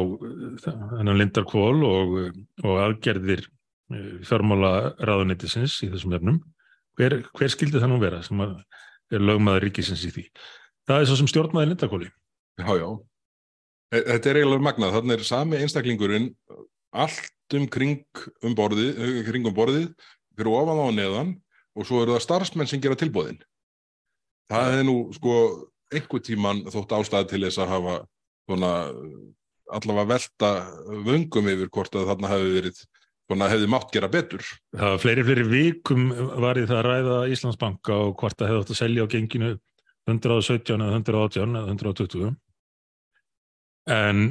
[0.63, 2.15] þennan lindarkvól og,
[2.63, 4.71] og aðgerðir uh, fjármála
[5.03, 6.39] ráðuneytisins í þessum efnum
[6.99, 10.25] hver, hver skildi það nú vera sem er lögmaður ríkisins í því?
[10.89, 12.11] Það er svo sem stjórnmaður lindarkvóli
[12.55, 12.89] Já, já,
[13.91, 16.29] e, þetta er eiginlega magnað, þannig er sami einstaklingurinn
[16.95, 19.89] allt um kring um borðið, eh, kring um borðið
[20.35, 21.33] fyrir ofan á neðan
[21.75, 23.41] og svo eru það starfsmenn sem gera tilbóðin
[24.51, 25.35] það hefði nú sko
[25.93, 27.95] einhver tíman þótt ástæði til þess að hafa
[28.45, 28.71] svona
[29.75, 30.51] allavega velta
[31.05, 32.81] vöngum yfir hvort að þarna hefði verið
[33.25, 34.45] svona hefði mátt gera betur.
[34.75, 36.07] Það var fleiri, fleiri vikum
[36.43, 39.51] var í það að ræða Íslandsbanka og hvort að hefði átt að selja á genginu
[40.05, 42.33] 117 eða 118 eða 120
[43.95, 44.25] en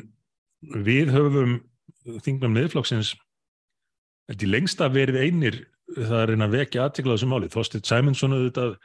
[0.85, 1.57] við höfum
[2.24, 3.14] þingnum miðflokksins
[4.28, 5.61] þetta í lengsta verið einir
[5.94, 7.50] það er einn að vekja aðtikla þessu máli.
[7.52, 8.76] Þorstit Sæmundsson auðvitað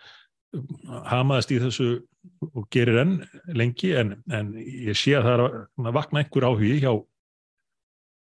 [1.10, 1.90] hamaðist í þessu
[2.50, 3.14] og gerir enn
[3.56, 5.44] lengi en, en ég sé að það er
[5.86, 6.94] að vakna einhver áhugi hjá,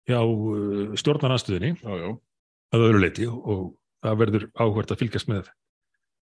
[0.09, 3.71] hjá uh, stjórnarnastuðinni að öðru leiti og
[4.03, 5.49] það verður áhvert að fylgjast með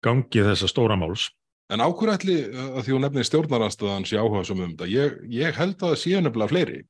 [0.04, 1.28] gangi þessa stóra máls.
[1.72, 5.76] En áhverjætli að því hún nefnir stjórnarnastuðan sé áhuga sem um þetta, ég, ég held
[5.78, 6.80] að það sé nefnilega fleiri.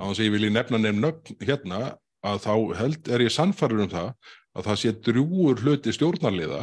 [0.00, 1.80] Á þess að ég vilji nefna nefn nöfn hérna
[2.26, 4.08] að þá held er ég sannfarður um það
[4.52, 6.62] að það sé drúur hluti stjórnarliða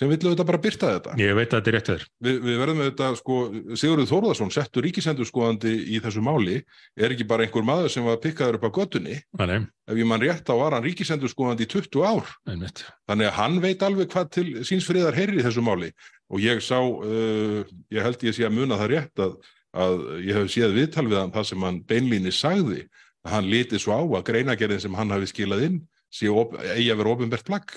[0.00, 1.16] sem villu auðvitað bara byrta þetta.
[1.20, 2.06] Ég veit að þetta er rétt þeir.
[2.24, 3.36] Vi, við verðum auðvitað, sko,
[3.82, 6.56] Sigurður Þórðarsson settur ríkisendurskoðandi í þessu máli
[6.96, 9.20] er ekki bara einhver maður sem var pikkaður upp á göttunni.
[9.36, 9.60] Nei.
[9.90, 12.34] Ef ég mann rétt á var hann ríkisendurskoðandi í 20 ár.
[12.48, 12.72] Nei,
[13.10, 15.92] Þannig að hann veit alveg hvað til síns friðar heyrir í þessu máli
[16.30, 19.40] og ég sá, uh, ég held ég sé að muna það rétt að
[19.76, 22.80] að ég hef séð viðtal við hann það sem hann beinlýni sagði
[23.26, 25.78] að hann litið svo á að greinagerðin sem hann hafi skilað inn
[26.10, 27.74] sé eigi að vera ofinbært plagg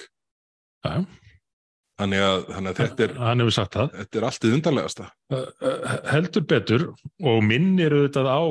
[0.85, 1.03] ja.
[2.01, 3.97] Þannig, að, þannig að þetta er hann hefur sagt það.
[3.99, 5.09] þetta er alltið undarlegasta.
[6.11, 6.85] Heldur betur
[7.23, 8.41] og minnir auðvitað á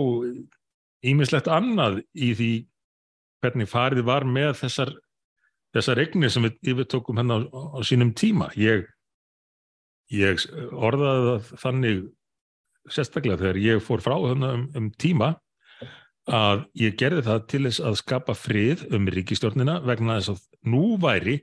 [1.12, 2.52] ímislegt annað í því
[3.42, 4.92] hvernig farið var með þessar
[5.72, 8.50] þessar regnir sem við, við tókum henn á, á sínum tíma.
[8.60, 8.84] Ég,
[10.12, 12.02] ég orðaði þannig
[12.90, 14.44] sérstaklega þegar ég fór frá um,
[14.76, 15.36] um tíma
[16.30, 20.84] að ég gerði það til þess að skapa frið um ríkistjórnina vegna þess að nú
[21.02, 21.40] væri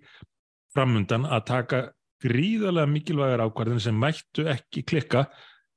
[0.75, 1.81] framundan að taka
[2.23, 5.25] gríðarlega mikilvægar ákvarðin sem mættu ekki klikka.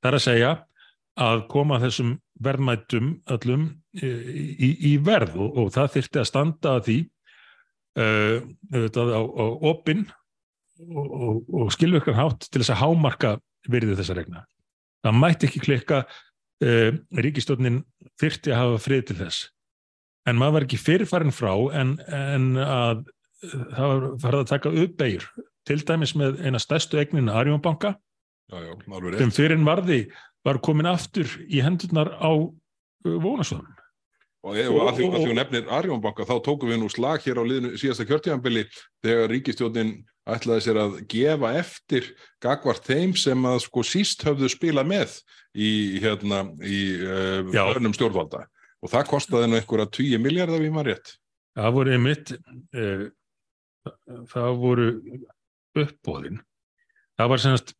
[0.03, 0.51] Þar að segja
[1.23, 6.73] að koma þessum verðmættum öllum í, í, í verð og, og það þurfti að standa
[6.77, 6.97] að því
[8.01, 8.37] uh,
[8.97, 10.07] á, á opinn
[10.89, 13.35] og, og, og skilvökkan hátt til þess að hámarka
[13.69, 14.43] virði þessa regna
[15.03, 17.81] það mætti ekki klikka uh, ríkistofnin
[18.21, 19.49] þyrti að hafa frið til þess.
[20.29, 23.03] En maður var ekki fyrirfærin frá en, en að
[23.43, 25.27] það var farið að taka uppbegjur
[25.67, 27.95] til dæmis með eina stærstu eignin Arjónbanka
[28.51, 29.35] sem rétt.
[29.35, 30.01] fyrir en varði
[30.43, 33.79] var komin aftur í hendurnar á uh, vonasöðunum.
[34.43, 37.47] Og, og að því að hún nefnir Arjónbanka, þá tókum við nú slag hér á
[37.47, 38.65] liðinu síðasta kjörtíðanbili
[39.05, 39.93] þegar ríkistjórnin
[40.33, 42.09] ætlaði sér að gefa eftir
[42.43, 45.15] gagvart þeim sem að sko síst höfðu spilað með
[45.55, 45.69] í,
[46.03, 48.45] hérna, í uh, örnum stjórnvalda.
[48.83, 51.15] Og það kostaði nú einhverja 20 miljardar við maður rétt.
[51.55, 52.35] Það voru einmitt,
[52.75, 53.07] uh,
[54.31, 54.87] það voru
[55.83, 56.39] uppbóðin.
[57.19, 57.73] Það var semast,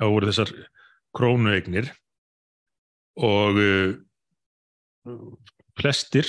[0.00, 0.52] það voru þessar
[1.14, 1.90] krónueignir
[3.22, 3.94] og uh,
[5.78, 6.26] flestir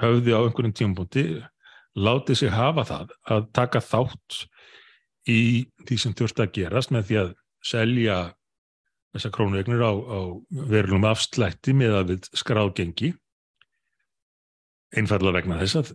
[0.00, 1.24] höfðu á einhverjum tímapunkti
[1.98, 4.38] látið sig hafa það að taka þátt
[5.28, 5.40] í
[5.84, 8.16] því sem þurfti að gerast með því að selja
[9.12, 13.12] þessar krónueignir á, á verulegum afslætti með að við skráðgengi
[14.96, 15.92] einfallega vegna þess að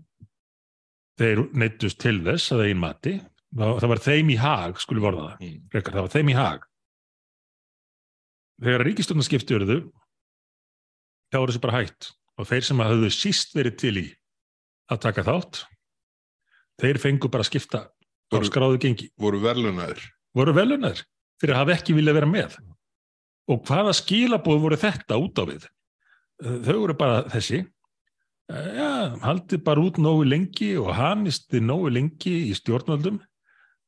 [1.17, 3.15] þeir neittust til þess að einn mati.
[3.57, 5.45] Það, það var þeim í hag, skulle vorða það.
[5.47, 5.59] Mm.
[5.71, 6.65] frekar, það var þeim í hag.
[8.57, 9.77] Þegar ríkistjórnarskipti verðu
[11.31, 14.05] þá voru þessu bara hægt og þeir sem hafðu síst verið til í
[14.93, 15.59] að taka þátt
[16.81, 17.83] þeir fengu bara að skipta
[18.33, 20.01] Voru- skráðu gengi, Voru verðlunaður.
[20.35, 20.99] voru velunar
[21.39, 22.57] fyrir að hafa ekki vilja vera með.
[23.47, 25.67] Og hvaða skilabóð voru þetta út á við?
[26.65, 27.61] Þau voru bara þessi
[28.51, 28.89] eh, já,
[29.23, 33.17] haldið bara út nógu lengi og hanisti nógu lengi í stjórnvöldum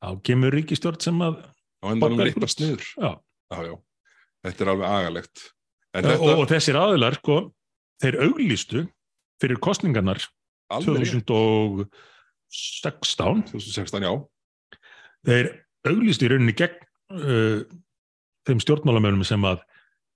[0.00, 1.34] þá kemur ríkistjórn sem að
[1.80, 2.46] Á endanum ykkur.
[2.60, 2.82] niður.
[2.96, 3.10] já,
[3.50, 3.74] Já.
[4.44, 5.36] Þetta er alveg agalegt.
[5.90, 7.36] Og, þetta, og þessir aðilar sko,
[8.00, 8.80] þeir auglýstu
[9.42, 10.18] fyrir kostningarnar
[10.70, 11.26] alveg rétt.
[11.28, 14.12] 2016 2016, já.
[15.28, 15.46] þeir
[15.90, 16.78] auglýstu í rauninni gegn
[17.16, 17.60] uh,
[18.48, 19.58] þeim stjórnmálamönnum sem að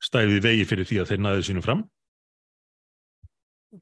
[0.04, 1.80] stæði vegi fyrir því að þeir næðu sínum fram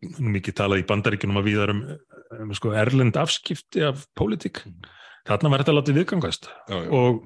[0.00, 1.82] mikið talað í bandaríkjunum að viðar um,
[2.40, 4.62] um sko, erlend afskipti af pólitík
[5.28, 6.88] þarna var þetta látið viðgangast já, já.
[6.90, 7.24] og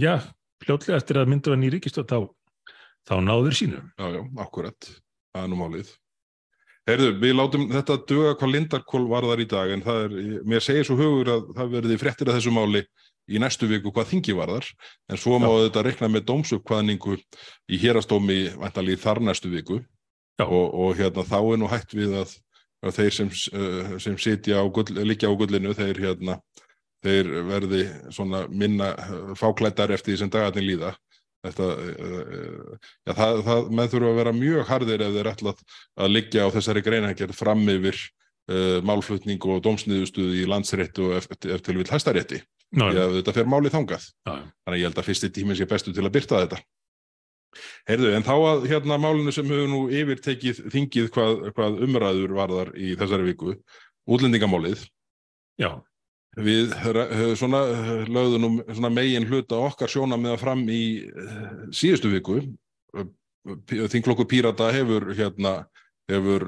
[0.00, 0.14] já,
[0.64, 2.18] fljótlega eftir að myndu að ný ríkistöð þá,
[3.08, 4.90] þá náður sínu Já, já, akkurat.
[5.36, 5.94] Það er nú málið.
[6.86, 10.12] Heyrðu, við látum þetta duga hvað Lindarkól varðar í dag en það er,
[10.46, 12.82] mér segir svo hugur að það verði fréttir að þessu máli
[13.26, 14.68] í næstu viku hvað þingi varðar
[15.10, 19.80] en svo má þetta rekna með dómsuppkvaðningu í hérastómi vantalið þar næstu viku.
[20.44, 22.34] Og, og hérna þá er nú hætt við að,
[22.84, 26.40] að þeir sem, uh, sem sitja á gull, liggja á gullinu þeir hérna
[27.06, 30.92] þeir verði svona minna uh, fáklættar eftir því sem dagarnir líða.
[31.46, 36.10] Þetta, uh, já, það, það, menn þurfa að vera mjög harðir ef þeir ætla að-
[36.10, 38.00] liggja á þessari greinækjörð fram yfir
[38.50, 42.42] uh, málflutning og dómsniðustuð í landsréttu og eftir, eftir vil hæstarétti.
[42.76, 44.08] Ná, því að þetta fer málið þangað.
[44.26, 46.58] Já, þannig að ég held að fyrsti tíminn sé bestu til að byrta þetta
[47.88, 52.72] Heyrðu, en þá að hérna málinu sem hefur nú yfirtekið þingið hvað, hvað umræður varðar
[52.76, 53.56] í þessari viku,
[54.06, 54.86] útlendingamálið
[55.60, 55.70] já,
[56.36, 61.46] Við eh, svona, eh, lögðum nú svona megin hluta okkar sjóna með fram í eh,
[61.72, 62.42] síðustu viku.
[63.64, 65.62] Þinglokku Pírata hefur hérna
[66.10, 66.44] hefur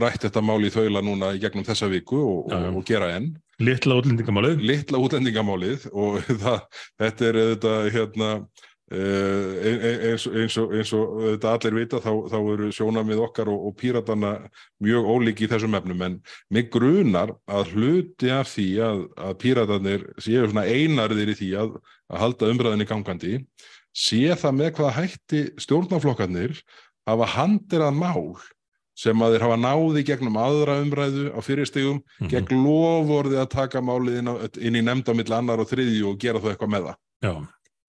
[0.00, 3.30] rætt þetta mál í þaula núna í gegnum þessa viku og, og, og gera enn.
[3.60, 6.58] litla útlendingamálið Litla útlendingamálið og það,
[7.00, 8.30] þetta er þetta hérna
[8.90, 13.66] uh, eins, eins, og, eins og þetta allir vita þá, þá eru sjónamið okkar og,
[13.70, 14.32] og píratana
[14.82, 16.18] mjög ólík í þessum efnum en
[16.50, 21.74] mig grunar að hluti af því að, að píratarnir séu svona einarðir í því að,
[22.10, 23.34] að halda umræðinni gangandi
[23.96, 26.58] sé það með hvaða hætti stjórnaflokkarnir
[27.10, 28.34] hafa handir að mál
[29.00, 32.28] sem að þeir hafa náði gegnum aðra umræðu á fyrirstigum Mhm.
[32.28, 36.18] gegn lofvorði að taka málið inn, á, inn í nefnda mill annar og þriðju og
[36.20, 36.96] gera það eitthvað með það.
[37.24, 37.32] já,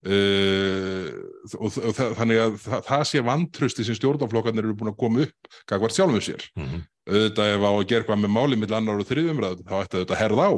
[0.02, 1.12] Uh,
[1.60, 5.52] og, og þannig að það, það sé vantrusti sem stjórnaflokkarnir eru búin að koma upp
[5.70, 6.42] gagvart sjálfum sér.
[6.58, 6.88] mhm.
[7.02, 10.00] Auðvitað ef á að gera eitthvað með málið mill annar og þriðju umræðu þá ætti
[10.00, 10.52] þetta að herða á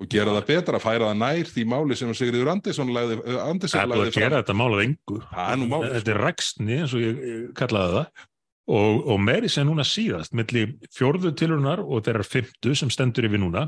[0.00, 3.76] og gera það betra, færa það nær því máli sem Sigriður Andersson lagði, uh, það
[3.82, 5.20] er að gera þetta málað engu.
[5.28, 7.22] Það nú málið, þetta er ræksni eins og ég,
[7.58, 8.26] kallaði það.
[8.70, 13.42] Og, og meiri sem núna síðast milli fjórðu tilurunar og þeirrar fymtu sem stendur yfir
[13.42, 13.66] núna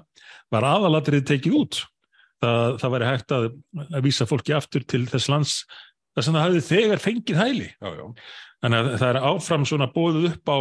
[0.53, 1.81] var aðalatrið tekið út
[2.43, 3.49] það, það væri hægt að,
[3.89, 5.57] að vísa fólki aftur til þess lands
[6.13, 8.07] þar sem það hafði þegar fengið hæli Já, já.
[8.65, 10.59] þannig að það er áfram svona bóðið upp á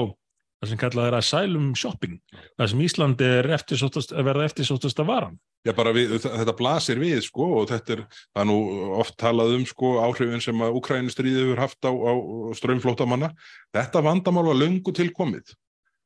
[0.61, 5.39] það sem kallað er asylum shopping það sem Íslandi er eftirsóttast, að verða eftirsóttasta varan
[5.61, 7.99] Já, bara við, þetta blasir við, sko, og þetta er,
[8.33, 8.55] það er nú
[8.97, 12.13] oft talað um, sko, áhrifin sem að Ukraínustriði hefur haft á, á
[12.57, 13.29] strömmflóttamanna.
[13.77, 15.53] Þetta vandamál var löngu tilkomið.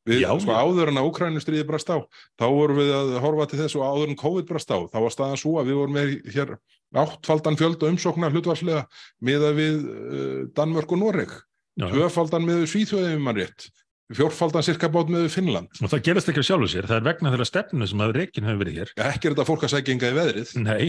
[0.06, 1.98] Við, Já, sko, áður en að Ukraínustriði brast á,
[2.38, 5.13] þá vorum við að horfa til þess og áður en COVID brast á, þá var
[5.15, 6.52] staðan svo að við vorum með hér
[7.02, 8.84] áttfaldan fjölda umsóknar hlutvarslega
[9.26, 11.34] miða við uh, Danmörk og Noreg,
[11.74, 13.68] já, tvöfaldan með Svíþjóðið, ef mann rétt.
[14.13, 15.74] fjórfaldan cirka bát með Finnland.
[15.82, 18.46] Og það gerast ekki á sjálfu sér, það er vegna þeirra stefnu sem að reikin
[18.46, 18.91] hefur verið hér.
[18.94, 20.52] Já, ekki er þetta fólk að segja enga í veðrið.
[20.62, 20.86] Nei.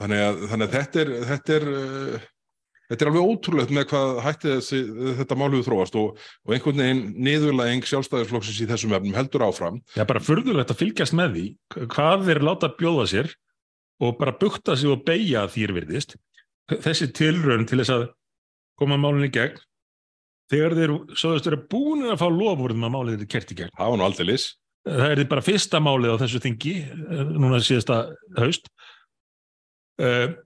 [0.00, 2.26] Þannig að, þannig að þetta er, þetta er, uh,
[2.88, 4.80] þetta er alveg ótrúlegt með hvað hætti þessi,
[5.20, 9.80] þetta máluðu þróast og, og einhvern veginn niðurlæging sjálfstæðisflokksins í þessum efnum heldur áfram.
[9.96, 11.46] Já, bara furðulegt að fylgjast með því
[11.94, 13.32] hvað þeir láta bjóða sér
[14.04, 16.16] og bara bukta sig og beigja þýr virðist.
[16.68, 18.06] Þessi tilraun til þess að
[18.78, 19.58] koma málunni gegn
[20.48, 23.74] þegar þeir sáðust vera búin að fá lofurðum að málið er kert í gegn.
[23.76, 24.46] Það var nú aldrei lis.
[24.88, 26.74] Það er bara fyrsta málið á þessu þingi,
[27.36, 27.98] núna síðasta
[28.38, 28.70] haust.
[29.98, 30.38] Uh,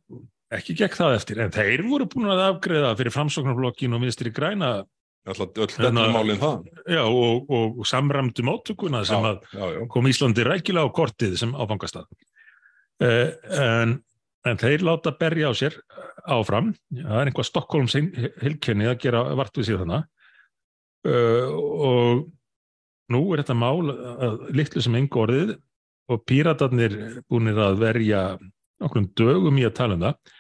[0.59, 4.83] ekki gegn það eftir, en þeir voru búin að afgreða fyrir framsóknarflokkin og minnstri græna
[5.23, 6.65] Alltaf öll þetta málinn það.
[6.91, 9.83] Já, og, og, og samramdu móttökuna sem Já, já, já.
[9.93, 12.09] kom Íslandi rækilega á kortið sem áfangastað.
[13.03, 13.95] Uh, en,
[14.47, 15.79] en þeir láta berja á sér
[16.27, 16.73] áfram.
[16.91, 17.95] Það er einhvað Stokkólms
[18.43, 20.11] hilkenni að gera vart við sér þannig.
[21.07, 21.55] Uh,
[21.87, 22.27] og
[23.15, 25.57] nú er þetta mál að litlu sem engu orðið
[26.11, 26.99] og píratarnir
[27.31, 28.27] búinir að verja
[28.83, 30.39] nokkrum dögum í að tala um það.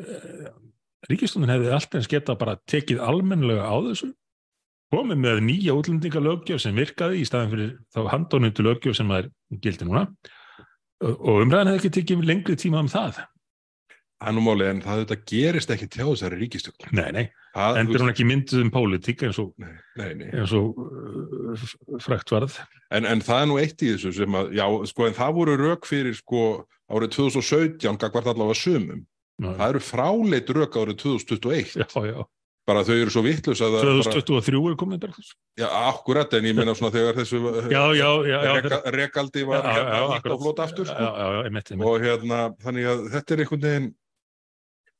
[0.00, 0.48] Uh,
[1.10, 4.08] Ríkistundin hefði alltaf eins geta bara tekið almennilega á þessu,
[4.94, 9.28] komið með nýja útlendingalöggjöf sem virkaði í staðan fyrir þá handónundu löggjöf sem er
[9.62, 10.06] gildi núna
[11.04, 13.20] og umræðan hefði ekki tekið lengri tíma um það.
[14.22, 16.92] Það er nú málið en það þetta gerist ekki til þessari ríkistjórn.
[16.96, 20.28] Nei, nei, Það- endur hún ekki mynduð um pólitík eins og, Nei, nei, nei.
[20.32, 21.64] eins og uh,
[22.00, 22.56] frækt varð.
[22.94, 25.56] En, en það er nú eitt í þessu sem að, já, sko, en það voru
[25.60, 26.46] rök fyrir, sko,
[26.88, 29.04] árið 2017, gagvart allavega sumum.
[29.42, 31.74] Það eru fráleit rök árið 2021.
[31.82, 32.24] Já, já,
[32.64, 34.60] Bara þau eru svo vittlus að það er bara, 2023
[34.94, 35.24] er þetta.
[35.60, 37.40] já, akkurat, en ég meina svona þegar þessu
[38.56, 41.10] reka, rekaldi var já, hérna á flót aftur, sko.
[41.84, 43.90] Og hérna, þannig að þetta er einhvern veginn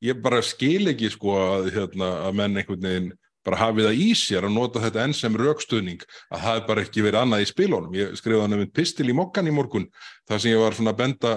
[0.04, 3.08] ég bara skil ekki sko að, hérna, að menn einhvern veginn
[3.44, 6.84] bara hafi það í sér að nota þetta enn sem rökstuðning að það er bara
[6.84, 7.96] ekki verið annað í spilunum.
[7.98, 9.88] Ég skrifaði nefnt pistil í mokkan í morgun
[10.28, 11.32] þar sem ég var svona að benda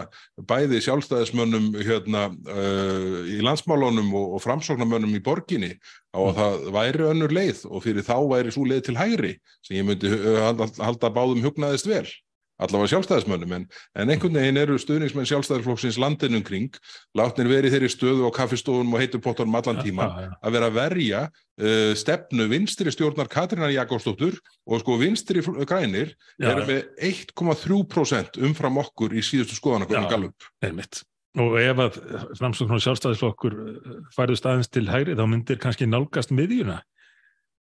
[0.49, 5.73] bæði sjálfstæðismönnum hérna uh, í landsmálunum og, og framsóknarmönnum í borginni
[6.15, 9.33] á að það væri önnur leið og fyrir þá væri svo leið til hægri
[9.65, 10.13] sem ég myndi
[10.79, 12.07] halda báðum hugnaðist vel
[12.57, 13.65] allavega sjálfstæðismönnum, en,
[13.97, 16.77] en einhvern veginn eru stuðningsmenn sjálfstæðisflokksins landinum kring,
[17.17, 20.07] látnir verið þeirri stöðu á kaffistofunum og heitupottunum allan tíma,
[20.41, 26.65] að vera að verja uh, stefnu vinstri stjórnar Katrínar Jakobsdóttur og sko vinstri grænir eru
[26.69, 30.11] með 1,3% umfram okkur í síðustu skoðanakonum Já.
[30.15, 30.51] Gallup.
[30.65, 31.03] einmitt.
[31.37, 31.97] Og ef að
[32.39, 33.55] framsókn og sjálfstæðisflokkur
[34.15, 36.79] færðust aðeins til hægri, þá myndir kannski nálgast miðjuna.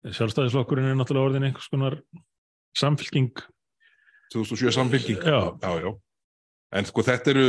[0.09, 1.99] Sjálfstæðisflokkurinn er náttúrulega orðin einhvers konar
[2.79, 3.35] samfylking.
[4.35, 5.25] 2007 samfylking.
[5.25, 5.91] Já, Já, já.
[6.77, 7.45] En sko þetta eru,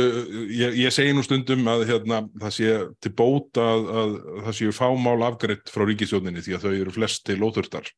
[0.48, 4.14] ég, ég segi nú stundum að hérna, það sé til bóta að, að
[4.46, 7.90] það séu fámál afgreitt frá ríkisjóninni því að þau eru flest til óþurftar.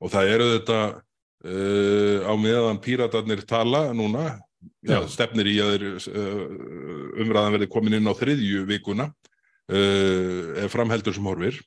[0.00, 4.38] Og það eru þetta uh, á meðan píratarnir tala núna,
[4.86, 5.02] Já.
[5.12, 11.18] stefnir í að þeir, uh, umræðan verði komin inn á þriðju vikuna, uh, ef framheldur
[11.18, 11.60] sem horfir,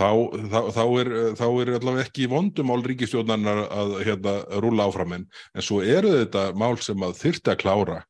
[0.00, 0.10] þá,
[0.52, 5.64] þá, þá, er, þá er allavega ekki vondumál ríkistjórnarinnar að hérna, rúla áfram en, en
[5.64, 8.02] svo eru þetta mál sem að þyrfti að klára.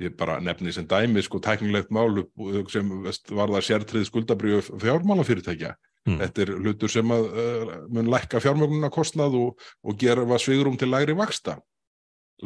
[0.00, 2.22] Ég bara nefni sem dæmi sko tæknilegt mál
[2.72, 5.76] sem var það sértrið skuldabriðu fjármálafyrirtækja.
[6.08, 6.16] Hmm.
[6.16, 10.88] þetta er hlutur sem að uh, mun lækka fjármögnuna kostnað og, og gera svigrum til
[10.88, 11.58] lægri vaksta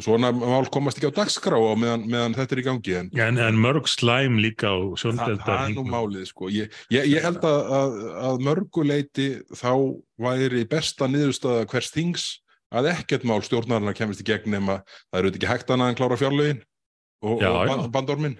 [0.03, 3.37] svona mál komast ekki á dagskrá á meðan, meðan þetta er í gangi en en,
[3.39, 5.45] en mörg slæm líka á sjóndelda.
[5.45, 7.95] það er nú málið sko ég, ég, ég held að, að,
[8.29, 9.71] að mörguleiti þá
[10.19, 12.25] væri besta niðurstaða hvers þings
[12.75, 14.81] að ekkert mál stjórnarnar kemist í gegn nema
[15.13, 16.59] það eru ekki hægt annað en klára fjárlögin
[17.23, 17.71] og, Já, og já.
[17.71, 18.35] ban- bandormin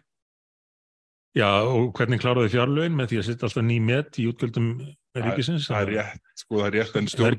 [1.35, 4.69] Já, og hvernig kláraði fjárlögin með því að setja alltaf ný met í útgjöldum
[5.15, 5.65] ríkisins?
[5.71, 7.31] það er rétt, sko það er rétt en Það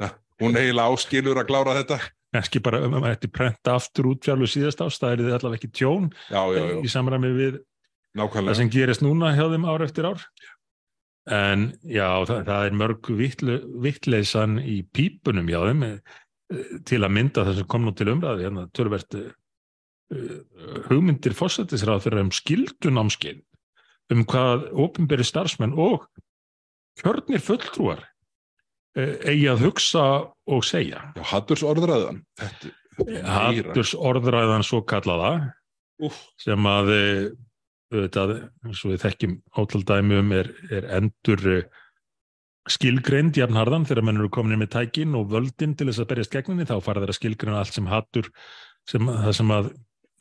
[0.00, 0.08] na,
[0.42, 1.98] hún eiginlega áskilur að klára þetta
[2.34, 5.60] Ekki bara um að þetta prenta aftur út fjárlög síðast ást, það er þið allavega
[5.60, 7.62] ekki tjón já, já, já, í samræmi við það
[8.18, 10.26] nákvæmlega sem gerist núna hjá þeim ár eftir ár.
[11.34, 13.08] En já, það, það er mörg
[13.86, 16.18] vittleysan í pípunum hjá þeim eh,
[16.86, 19.16] til að mynda það sem kom nú til umræði, hérna törvert
[20.88, 23.40] hugmyndir fósættisráð fyrir um skildunámskeið
[24.12, 26.04] um hvað ofinberi starfsmenn og
[27.00, 28.10] kjörnir fulltrúar eh,
[28.94, 30.04] eigi að hugsa
[30.46, 31.00] og segja.
[31.16, 33.38] já, hatturs orðræðan þetta, þetta er meira.
[33.38, 35.30] Hatturs orðræðan svo kallaða
[36.02, 37.24] Úff, sem að eh,
[37.94, 38.34] auðvitað,
[38.66, 41.82] eins og við þekkjum ótaldæmi um er, er endur eh,
[42.70, 46.68] skilgreind jafnharðan þegar menn eru komin með tækin og völdin til þess að berjast gegninni
[46.68, 48.30] þá fara þeirra skilgreina allt sem hattur
[48.88, 49.68] sem, það sem að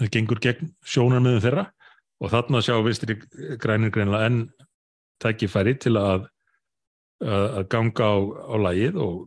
[0.01, 1.65] það gengur gegn sjónarmiðum þeirra
[2.23, 3.17] og þarna sjá vinstri
[3.61, 4.43] grænir greinlega enn
[5.23, 6.27] tækifæri til að
[7.21, 9.17] að ganga á, á lagið og,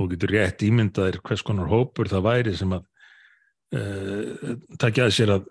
[0.00, 2.86] og getur rétt ímyndaðir hvers konar hópur það væri sem að
[3.76, 5.48] uh, takja að sér að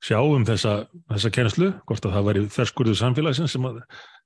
[0.00, 0.74] sjá um þessa,
[1.12, 3.80] þessa kennslu, hvort að það væri þverskurðu samfélagsins sem að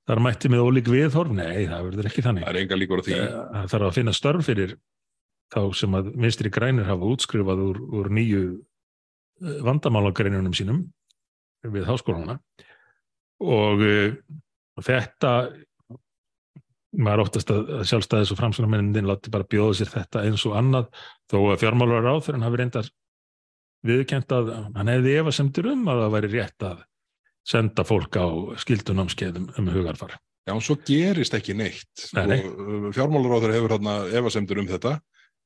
[0.05, 2.45] það er mætti með ólík viðhorf, nei það verður ekki þannig.
[2.45, 3.17] Það er enga líkur á því.
[3.17, 4.77] Uh, það þarf að finna störf fyrir
[5.55, 8.45] þá sem að vinstri grænir hafa útskrifað úr, úr nýju
[9.65, 10.85] vandamálagreinunum sínum
[11.65, 12.37] við háskóluna
[13.43, 14.15] og uh,
[14.85, 15.31] þetta
[16.97, 20.91] maður óttast að sjálfstæðis og framsunarmennin láti bara bjóða sér þetta eins og annað
[21.31, 22.91] þó að fjármálar á hann hafi reyndar
[23.85, 26.83] viðkent að hann hefði efasemtur um að það væri rétt að
[27.45, 28.25] senda fólk á
[28.63, 30.15] skildunámskeiðum um hugarfar.
[30.45, 32.07] Já, svo gerist ekki neitt.
[32.13, 32.39] Nei, nei.
[32.45, 34.99] Uh, fjármálar á þeirra hefur hérna efasemtur um þetta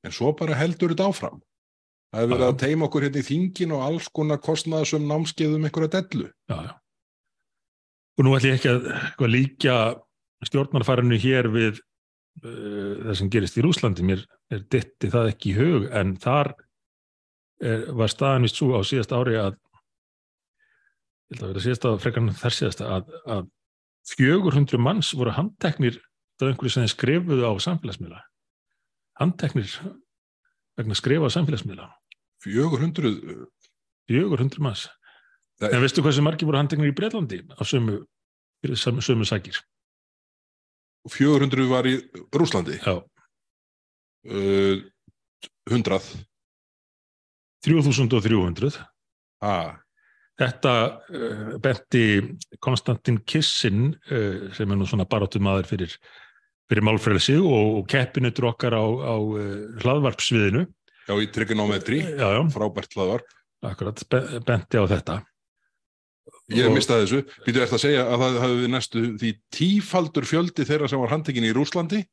[0.08, 1.40] en svo bara heldur þetta áfram.
[2.10, 5.92] Það hefur verið að teima okkur hérna í þingin og alls konar kostnaðasum námskeiðum einhverja
[6.00, 6.30] dellu.
[6.50, 6.72] Já, já.
[8.20, 9.76] Og nú ætlum ég ekki að eitthvað, líka
[10.48, 14.06] stjórnarfærinu hér við uh, það sem gerist í Rúslandi.
[14.08, 16.54] Mér er ditti það ekki í hug en þar
[17.62, 19.58] er, var staðan vist svo á síðast ári að
[21.40, 23.50] að að frekar en þar síðast að, að
[24.16, 26.00] 400 manns voru handteknir
[26.40, 28.22] af einhverju sem skrifuðu á samfélagsmiðla.
[29.20, 29.70] Handteknir
[30.80, 31.90] vegna skrifa á samfélagsmiðla.
[32.46, 33.44] 400, uh,
[34.10, 34.88] 400 manns.
[35.60, 38.00] Það- En veistu hvað sem margir voru handteknir í Breitlandi á sömu,
[38.80, 39.60] sömu, sömu sækir?
[41.08, 41.96] 400 var í
[42.36, 42.80] Rúslandi.
[44.28, 44.82] Uh,
[45.70, 46.00] 100.
[47.64, 48.80] 3300.
[49.44, 49.78] Ah,
[50.40, 50.74] Þetta
[51.12, 52.04] uh, benti
[52.64, 55.96] Konstantin Kissin uh, sem er nú svona barátumadur fyrir,
[56.70, 59.42] fyrir málfrelsi og, og keppinutur okkar á, á uh,
[59.84, 60.64] hlaðvarpsviðinu.
[61.10, 62.00] já, í trigonometri.
[62.56, 63.36] Frábært hlaðvarp.
[63.68, 65.20] akkurat, be, benti á þetta.
[66.54, 67.20] Ég Og- mistaði þessu.
[67.46, 71.48] Býtu eftir að segja að það hafi næstu því tífaldur fjöldi þeirra sem var handtekinn
[71.50, 72.04] í Rúslandi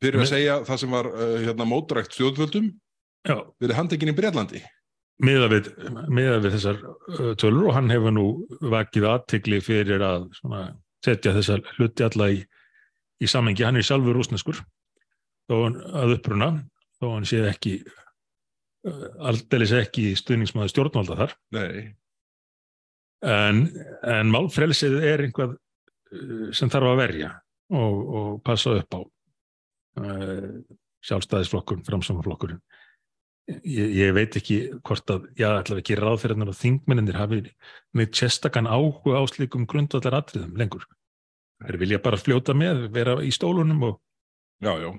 [0.00, 2.70] fyrir að segja það sem var uh, hérna, mótrækt stjórnvöldum
[3.28, 4.62] Já, verið handtekinn í Breitlandi.
[5.20, 5.66] miða við,
[6.16, 8.24] við þessar uh, tölur og hann hefur nú
[8.72, 10.62] vakið aðtegli fyrir að svona,
[11.04, 12.38] setja þessar hluti alla í,
[13.20, 13.66] í samengi.
[13.68, 14.62] Hann er sjálfur rúsneskur
[15.50, 16.48] þó hann að uppruna
[16.96, 21.92] þó hann sé ekki uh, aldeilis ekki stuðningsmaður stjórnvalda þar Nei.
[23.26, 23.64] En,
[24.08, 27.32] en málfrelsið er einhvað uh, sem þarf að verja
[27.70, 30.60] og, og passa upp á uh,
[31.06, 32.62] sjálfstæðisflokkurinn, framsamaflokkurinn
[33.64, 37.42] ég, ég veit ekki hvort að, já, ætla ekki ráðferðarnar og þingmenninir hafi
[37.96, 40.86] með sérstakann áhuga á slíkum grundvallar atriðum lengur.
[41.60, 43.98] Þeir vilja bara fljóta með, vera í stólunum og,
[44.60, 44.90] Já, já.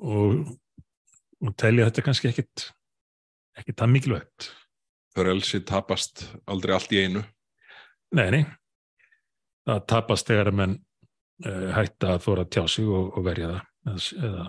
[0.00, 0.52] og,
[1.44, 2.66] og telja þetta kannski ekkit
[3.60, 4.50] ekki það mikilvægt.
[5.16, 7.22] Frelsi tapast aldrei allt í einu.
[8.14, 8.42] Nei, nei.
[9.68, 10.76] Það tapast þegar að menn
[11.46, 13.50] uh, hætta að þóra tjá sig og, og verja
[13.84, 14.46] það eða,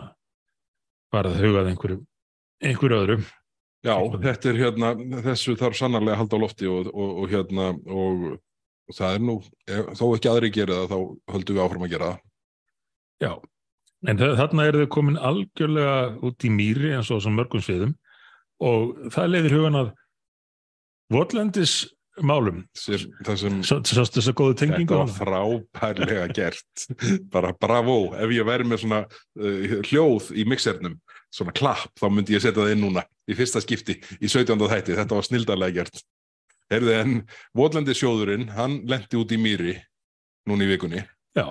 [1.14, 2.00] bara að hugað einhverju,
[2.70, 3.18] einhverju öðru.
[3.82, 4.90] Já, þetta er hérna,
[5.26, 8.28] þessu þarf sannarlega að halda á lofti og, og, og hérna og,
[8.94, 9.38] það er nú,
[9.98, 12.20] þó ekki aðri gera það, þá höldum við áfram að gera það.
[13.22, 13.32] Já,
[14.12, 15.96] en þa- þarna eru þau komin algjörlega
[16.30, 17.96] út í mýri eins og mörgum sviðum
[18.62, 19.92] og það leiðir hugan að
[21.12, 21.82] votlendis
[22.20, 26.86] málum, Sér, það sem sástu þess að góðu þetta tengingu var frábærlega gert,
[27.32, 30.98] bara bravo, ef ég væri með svona uh, hljóð í mixernum,
[31.34, 34.58] svona klapp, þá myndi ég setja það inn núna í fyrsta skipti í 17.
[34.60, 36.04] þætti, þetta var snildarlega gert.
[36.72, 37.18] Heyrðu, en
[37.58, 39.76] Votlendi sjóðurinn, hann lendi út í mýri
[40.48, 41.06] núna í vikunni.
[41.36, 41.48] Já,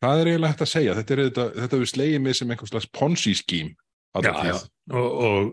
[0.00, 0.92] Hvað er eiginlega hægt að segja?
[0.96, 3.74] Þetta er þetta, þetta við slegið mig sem einhvers slags ponzi-skím.
[4.24, 4.54] já, já.
[4.96, 5.50] Og, og,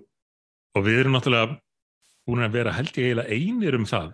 [0.77, 1.57] og við erum náttúrulega
[2.27, 4.13] búin að vera held ég eiginlega einir um það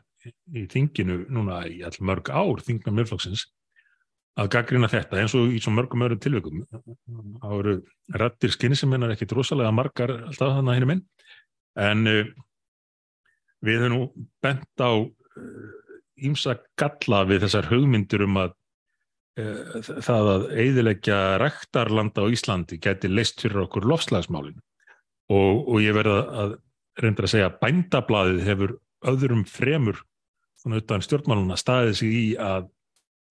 [0.55, 3.47] í þinginu núna í all mörg ár, þingna miðflokksins,
[4.39, 6.63] að gaggrina þetta eins og í svo mörgum öðrum tilvikum.
[7.41, 7.75] Það eru
[8.21, 11.03] rættir skynseminar ekkit rosalega margar alltaf þannig að hinum inn,
[11.83, 12.33] en uh,
[13.63, 14.91] við höfum nú bent á
[16.23, 18.53] ímsa galla við þessar hugmyndir um að
[19.41, 24.59] uh, það að eiðileggja ræktarlanda á Íslandi geti leist fyrir okkur lofslagsmálin
[25.33, 26.55] og, og ég verða að
[27.01, 28.75] reynda að segja að bændablaðið hefur
[29.13, 30.01] öðrum fremur
[30.61, 32.69] svona utan stjórnmáluna staðið sig í að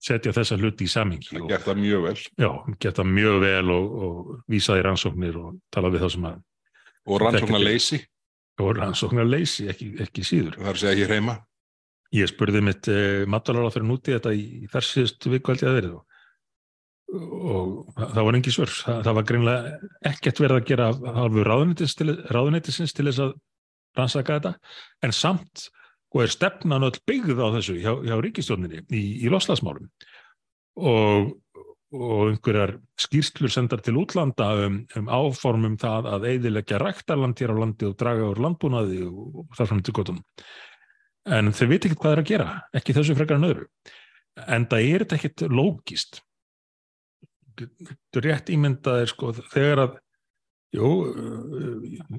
[0.03, 2.17] setja þessa hluti í samingi Það og gert það mjög vel.
[2.43, 2.49] já,
[2.83, 6.41] geta mjög vel og, og vísa í rannsóknir og tala við þá sem að
[7.03, 7.97] Og rannsóknar leysi,
[8.63, 10.55] og rannsóknar leysi ekki, ekki síður.
[10.59, 11.33] það er að segja hér heima.
[12.13, 14.87] Ég spurði mitt eh, matvalara fyrir núti þetta í, í þar
[15.49, 16.03] held ég að verið og,
[17.13, 18.71] og það það var engi svör.
[18.77, 19.73] Það, það var greinlega
[20.13, 20.87] ekkert verið að gera
[21.17, 23.33] halvu ráðuneytis til, ráðuneytisins til þess að
[23.97, 24.53] rannsaka þetta
[25.05, 25.67] en samt
[26.13, 29.89] og er stefnan öll byggð á þessu hjá, hjá ríkistjórninni í, í loslasmálum
[30.81, 31.31] og,
[31.93, 37.61] og einhverjar skýrslur sendar til útlanda um, um áformum það að eidilegja ræktarland hér á
[37.61, 40.21] landi og draga úr landbúnaði og, og þar fram til gotum.
[41.23, 43.67] En þau veit ekki hvað er að gera, ekki þessu frekar en öðru.
[44.43, 46.23] En það er ekkit lógist.
[48.17, 49.97] Rétt ímyndaðir sko þegar að,
[50.73, 50.89] jú,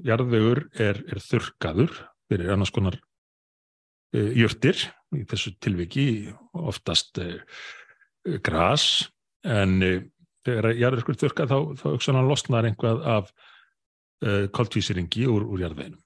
[0.05, 1.95] jarðvegur er, er þurkaður
[2.29, 4.79] fyrir annars konar uh, jörtir,
[5.15, 6.05] í þessu tilviki
[6.55, 7.37] oftast uh,
[8.45, 9.05] gras,
[9.45, 9.97] en uh,
[10.47, 13.35] þegar jarðvegur þurkað þá, þá auksanan losnar einhvað af
[14.55, 15.99] koltvísiringi úr, úr jarðveginum.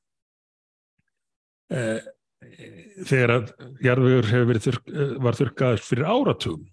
[3.05, 3.51] Þegar að
[3.85, 4.89] jarðvegur þurk,
[5.21, 6.63] var þurkaður fyrir áratugum,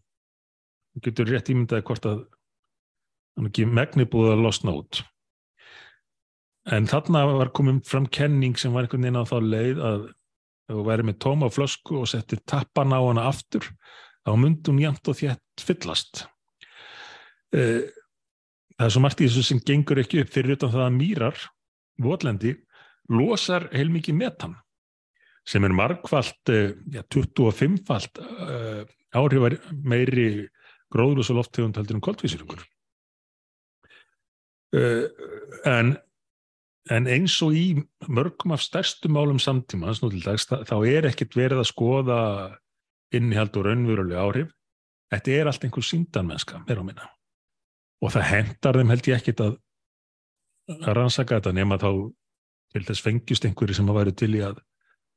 [1.05, 2.23] getur rétt ímyndaði hvort að
[3.37, 5.03] hann ekki megni búið að losna út.
[6.75, 10.07] En þarna var komið fram kenning sem var einhvern veginn á þá leið að
[10.67, 13.69] þú væri með tóma flösku og settir tappan á hana aftur,
[14.27, 16.25] þá myndi hún jæmt og þétt fyllast.
[17.55, 21.45] Það er svo margt í þessu sem gengur ekki upp fyrir utan það að mýrar,
[22.03, 22.57] votlendi,
[23.15, 24.57] losar heilmikið metan
[25.47, 26.51] sem er margfalt,
[26.91, 28.81] ja, 25-falt uh,
[29.15, 29.55] áhrifar
[29.87, 30.49] meiri
[30.91, 32.65] gróðlösa lofttegund heldur um koldvísirungur.
[35.71, 35.93] En
[36.95, 37.65] En eins og í
[38.07, 42.19] mörgum af stærstu málum til dags, þá er ekkert verið að skoða
[43.15, 44.53] innihald og raunverulega áhrif.
[45.11, 47.09] Þetta er allt einhver síndanmennska, mér á minna.
[48.03, 49.57] Og það hendar þeim held ég ekkert að,
[50.77, 51.91] að rannsaka þetta nema þá
[52.75, 54.63] til þess fengjust einhverju sem að væri til í að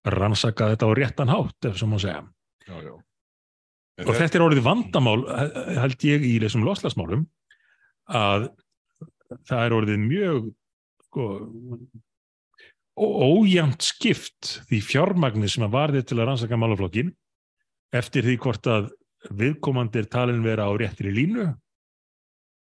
[0.10, 2.24] rannsaka þetta á réttan hátt, ef sem má segja.
[2.66, 2.94] Já, já.
[4.08, 5.20] Og þetta er orðið vandamál,
[5.76, 7.26] held ég, í þessum loslasmálum,
[8.16, 8.48] að
[9.50, 10.48] það er orðið mjög
[11.10, 11.26] sko,
[13.00, 17.12] ójæmt skipt því fjármagnir sem að varði til að rannsaka málaflokkin
[17.96, 18.90] eftir því hvort að
[19.36, 21.50] viðkomandi er talin vera á réttri línu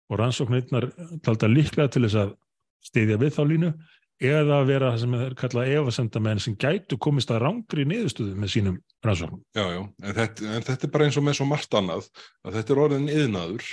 [0.08, 0.88] og rannsóknirnar
[1.24, 2.34] talda líklega til þess að
[2.88, 3.72] stiðja við þá línu
[4.18, 8.52] eða að vera það sem er kallað efasendamenn sem gætu komist að rángri niðurstöðu með
[8.54, 9.42] sínum rannsóknum.
[9.54, 10.22] Já, já, en
[10.54, 12.08] en þetta er bara eins og með svo margt annað
[12.42, 13.68] að þetta er orðin yðnaður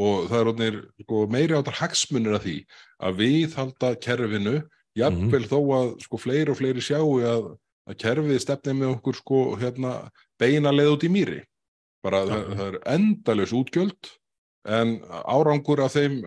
[0.00, 2.56] og það er orðinir sko, meiri áttar hagsmunir af því
[2.98, 4.56] að við halda kerfinu
[4.94, 5.50] jafnvel mm -hmm.
[5.50, 7.46] þó að sko, fleiri og fleiri sjáu að,
[7.86, 11.40] að kerfið stefnið með okkur sko, hérna, beina leð út í mýri
[12.04, 14.10] bara það, það er endalus útgjöld
[14.64, 16.22] en árangur af þeim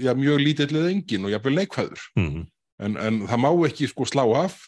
[0.00, 2.44] já, mjög lítillið engin og jafnvel leikfæður mm -hmm.
[2.84, 4.58] en, en það má ekki sko slá af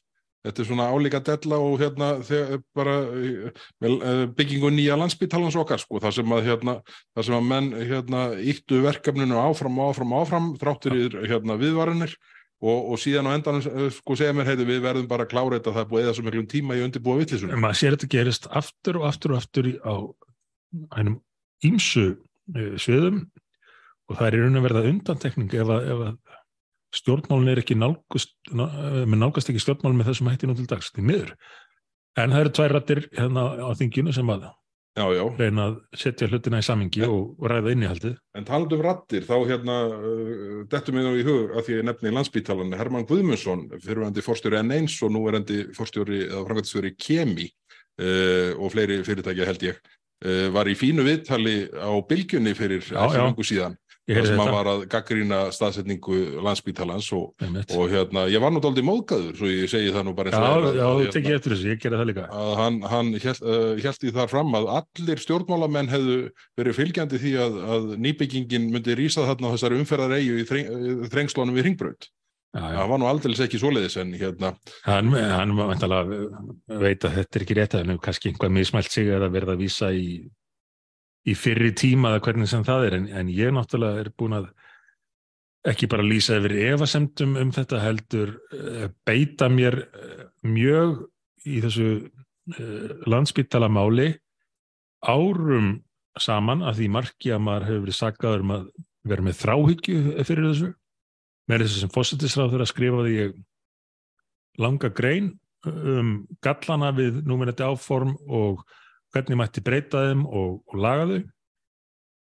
[0.40, 2.94] Þetta er svona álíka della og hérna þegar bara
[4.38, 6.76] byggingu nýja landsbyttalans okkar sko, þar sem að hérna,
[7.16, 11.58] þar sem að menn hérna íttu verkefninu áfram og áfram og áfram þráttur í hérna
[11.60, 12.16] viðvarinir
[12.60, 13.60] og, og síðan á endan
[13.92, 16.26] sko segja mér heiti við verðum bara að klára þetta það er búið eða svo
[16.30, 17.54] miklum tíma í undirbúa vittlisunum.
[17.56, 19.94] En maður sér þetta gerist aftur og aftur og aftur á
[20.96, 21.20] hænum
[21.68, 22.06] ímsu
[22.80, 23.26] sviðum
[24.08, 26.29] og það er í raun að verða undantekning ef að, ef að
[26.96, 31.04] stjórnmálun er ekki nálgast, með nálgast ekki stjórnmálun með þessum hætti nú til dags, því
[31.06, 31.34] miður.
[32.18, 34.48] En það eru tvær rættir hérna á þinginu sem að
[34.98, 35.22] já, já.
[35.38, 38.16] reyna að setja hlutina í samingi en, og, ræða innihaldið.
[38.38, 42.10] En talandum rættir, þá hérna, uh, dettum við nú í hug að því ég nefni
[42.10, 47.46] í landsbítalan Herman Guðmundsson, fyrirvændi fórstjóri N1 og nú er endi fórstjóri eða framkvæmstjóri Kemi
[47.46, 49.78] uh, og fleiri fyrirtækja held ég,
[50.26, 53.78] uh, var í fínu viðtali á bylgjunni fyrir langu síðan
[54.16, 57.32] þar sem hann var að gaggrína staðsetningu landsbítalans og,
[57.76, 60.68] og hérna, ég var nú aldrei móðgæður svo ég segi það nú bara Já, að,
[60.78, 62.28] já, þú tekið eftir þessu, ég gerði það líka.
[62.42, 66.20] að hann, hann held, uh, held í þar fram að allir stjórnmálamenn hefðu
[66.60, 70.72] verið fylgjandi því að, að nýbyggingin myndi rýsa þarna á þessari umferðareigu í þreng,
[71.12, 72.10] þrengslónum við Ringbraut
[72.50, 74.52] það var nú aldrei ekki svoleiðis en hérna.
[74.82, 79.54] Hann, hann veit að þetta er ekki rétt hefur kannski einhvað mismælt sig að verða
[79.54, 80.06] að vísa í
[81.28, 84.50] í fyrri tíma eða hvernig sem það er en, en ég náttúrulega er búin að
[85.68, 91.02] ekki bara lýsa yfir evasemtum um þetta heldur uh, beita mér uh, mjög
[91.44, 94.14] í þessu uh, landsbyttala máli
[95.04, 95.74] árum
[96.20, 98.64] saman að því marki að maður hefur verið saggaður um að
[99.10, 100.72] vera með þráhyggju fyrir þessu.
[101.48, 103.28] Með þessu sem fósittisráður að skrifa því
[104.60, 105.30] langa grein
[105.66, 106.12] um
[106.44, 108.64] gallana við númerandi áform og
[109.14, 111.20] hvernig mætti breyta þeim og, og laga þau.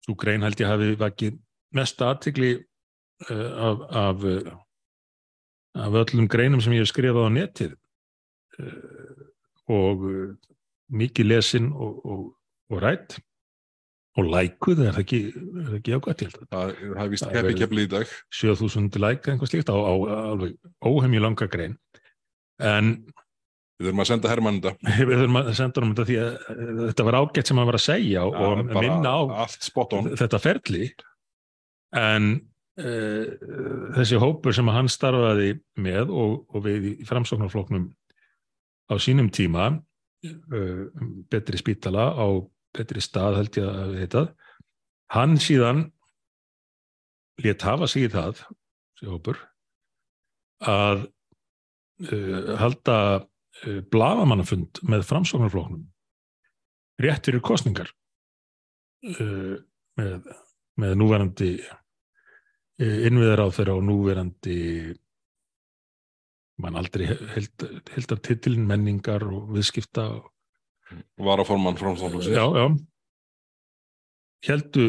[0.06, 1.38] Svo grein held ég hafi vakið
[1.76, 4.52] mest aðtikli uh, af, af, uh,
[5.86, 7.78] af öllum greinum sem ég hef skrifað á netið.
[8.56, 9.24] Uh,
[9.66, 10.04] og
[10.94, 12.26] mikið lesin og, og,
[12.70, 13.18] og rætt.
[14.16, 15.18] Og lækuð, er það ekki,
[15.76, 18.12] ekki ágætt ég held að það, það er vist keppi keppli í dag.
[18.32, 19.92] 7000 læk, einhvers líkt á, á
[20.32, 21.74] alveg óhemju langa grein.
[22.64, 22.94] En
[23.76, 24.92] Við þurfum að senda Hermann þetta.
[25.08, 27.78] Við þurfum að senda honum þetta því að uh, þetta var ágætt sem hann var
[27.78, 29.20] að segja Já, og minna á
[30.16, 30.86] þetta ferli
[31.96, 32.30] en
[32.80, 33.26] uh,
[33.98, 35.50] þessi hópur sem hann starfaði
[35.84, 37.90] með og, og við í framsóknarfloknum
[38.88, 40.82] á sínum tíma uh,
[41.32, 42.26] betri spítala á
[42.76, 44.32] betri stað held ég að heitað
[45.12, 45.86] hann síðan
[47.44, 49.40] lét hafa sig í það þessi hópur
[50.64, 51.06] að
[52.08, 52.98] uh, halda
[53.64, 55.86] bladamannafund með framsóknarfloknum
[57.02, 57.90] rétt fyrir kostningar
[59.20, 59.56] uh,
[59.96, 60.30] með,
[60.80, 61.50] með núverandi
[62.76, 64.56] innviðar á þeirra og núverandi
[66.60, 70.32] mann aldrei held, heldar titilin menningar og viðskipta og
[71.20, 72.36] Varaformann framstofnflokksins.
[72.36, 72.66] já, já
[74.46, 74.84] heldu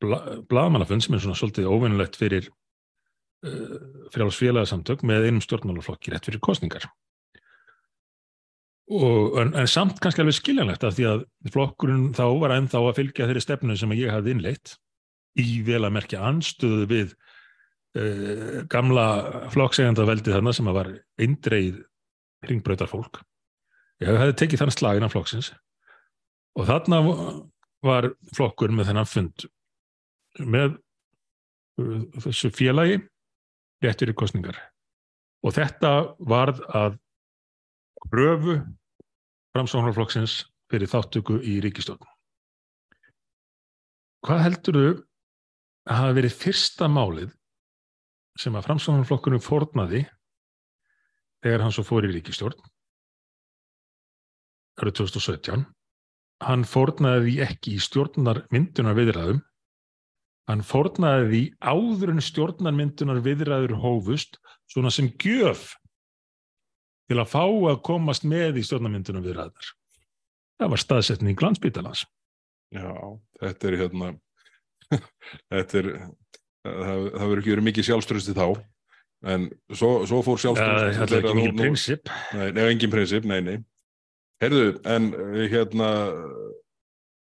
[0.00, 0.18] bla,
[0.48, 3.78] blaðamannafund sem er svona svolítið óvinnulegt fyrir uh,
[4.14, 6.86] frjálfsfélagsamtök með einum stjórnmálaflokki rétt fyrir kostningar
[8.90, 11.24] og, en, en samt kannski alveg skiljanlegt af því að
[11.54, 14.74] flokkurinn þá var ennþá að fylgja þeirri stefnu sem ég hafði innleitt
[15.38, 19.06] í vel að merkja anstöðu við uh, gamla
[19.54, 21.82] flokksegenda veldi þarna sem var eindreið
[22.46, 23.22] hringbrautar fólk
[24.02, 25.52] ég hefði tekið þann slagin af flokksins
[26.58, 27.00] og þarna
[27.86, 29.46] var flokkur með þennan fund
[30.42, 30.76] með
[31.80, 32.98] uh, þessu félagi
[33.82, 34.58] rétt fyrir kostningar
[35.42, 36.98] og þetta varð að
[38.10, 38.58] pröfu
[39.52, 40.38] framsóknarflokksins
[40.72, 42.08] fyrir þáttöku í ríkistjórn
[44.26, 44.90] hvað heldur þau
[45.92, 47.30] að hafa verið fyrsta málið
[48.40, 50.04] sem að framsóknarflokkurinn fórnaði
[51.42, 52.68] þegar hann svo fór í ríkistjórn
[54.80, 55.64] árið 2017
[56.42, 59.42] hann fórnaði því ekki í stjórnar myndunar viðræðum
[60.50, 64.40] hann fórnaði því áður en stjórnar myndunar viðræður hófust
[64.72, 65.72] svona sem gjöf
[67.12, 69.70] til að fá að komast með í stjórnar myndunar viðræðar
[70.62, 72.06] það var staðsetning landsbytalans
[72.72, 72.88] Já,
[73.42, 74.12] þetta er hérna
[75.52, 78.46] þetta er það, það verður ekki verið mikið sjálfströsti þá
[79.32, 82.08] en svo, svo fór það sjálfströsti er ekki mikið prinsip.
[82.34, 83.58] Nei, nei, engin prinsip, nei, nei.
[84.42, 85.90] Heyrðu, en eh, hérna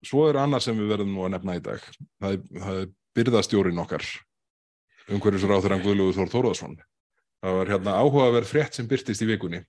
[0.05, 1.87] svo er annað sem við verðum nú að nefna í dag.
[2.21, 4.05] Það það er byrðastjórin okkar
[5.15, 6.77] umhverjus ráður hann Guðlúður Þór Þórðarsson
[7.41, 9.63] það var hérna áhugaverð frétt sem byrtist í vikunni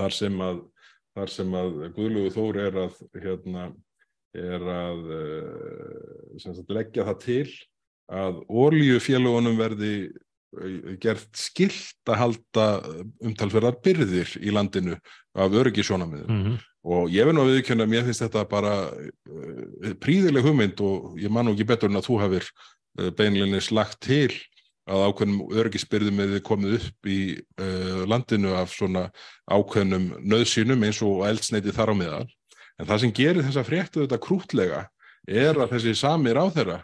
[0.00, 0.60] þar sem að,
[1.16, 3.70] þar sem að Guðlúður Þór er að hérna
[4.32, 7.48] er að uh, sagt, leggja það til
[8.12, 12.66] að oljufélagunum verði uh, gert skilt að halda
[13.20, 14.96] umtalsverðar byrðir í landinu
[15.36, 16.56] af öryggisjónamiðum mm -hmm.
[16.96, 21.30] og ég nú að viðkjöna að mér finnst þetta bara uh, príðileg hugmynd og ég
[21.30, 22.48] man nú ekki betur en að þú hafir
[23.16, 24.32] beinlinni slagt til
[24.90, 29.08] að ákveðnum örgisbyrðum eða komið upp í uh, landinu af svona
[29.46, 32.24] ákveðnum nöðsynum eins og eldsneiti þar á meðal.
[32.80, 34.86] En það sem gerir þessa fréttu þetta krútlega
[35.28, 36.80] er að þessi sami ráþeira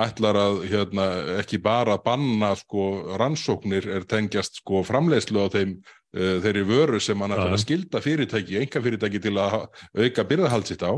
[0.00, 1.06] ætlar að hérna,
[1.40, 7.20] ekki bara banna sko, rannsóknir er tengjast sko, framleiðslu á þeim uh, þeirri vöru sem
[7.20, 9.66] hann ætlar að skilda fyrirtæki, enga fyrirtæki til að
[9.96, 10.92] auka byrðahald sitt á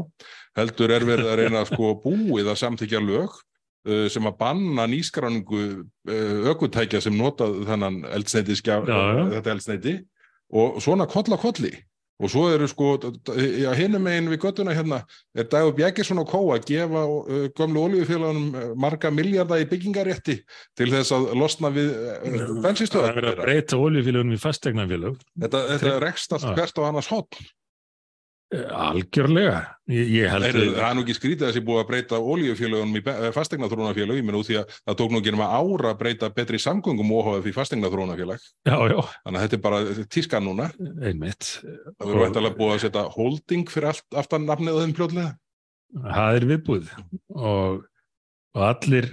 [0.59, 3.41] heldur er verið að reyna sko, búið að samþykja lög
[3.83, 9.97] sem að banna nýskráningu uh, aukutækja sem nota þannan eldsneiti, skjá, þetta eldsneiti
[10.53, 11.73] og svona koll að kolli
[12.23, 12.93] og svo eru sko,
[13.35, 15.01] já, hinum megin við göttuna hérna,
[15.35, 20.37] er Dagur Bjækisson og Kó að gefa uh, gömlu oljufélagunum marga miljardar í byggingarétti
[20.79, 23.17] til þess að losna við uh, bensinstöðar.
[23.17, 25.19] Það er að breyta oljufélagunum í fastegnafélög.
[25.47, 27.51] Þetta, þetta rekst allt hvert á annars hotn.
[28.53, 29.61] Algjörlega.
[29.89, 30.57] Held að...
[30.77, 33.03] Það er nú ekki skrítið að þessi búið að breyta oljufélagunum í
[33.37, 36.61] fastegnaþrónafélag, ég menn út því að það tók nú ekki nema ára að breyta betri
[36.61, 38.45] samgöngum óháðið fyrir fastegnaþrónafélag.
[38.69, 38.99] Já, já.
[39.25, 40.69] Þannig að þetta er bara tískan núna.
[41.01, 41.49] Einmitt.
[41.63, 45.33] Það verður vært búið að setja holding fyrir allt, aftan nafnið á þeim pljóðlega.
[46.03, 46.93] Það er viðbúið
[47.37, 47.81] og,
[48.57, 49.09] og allir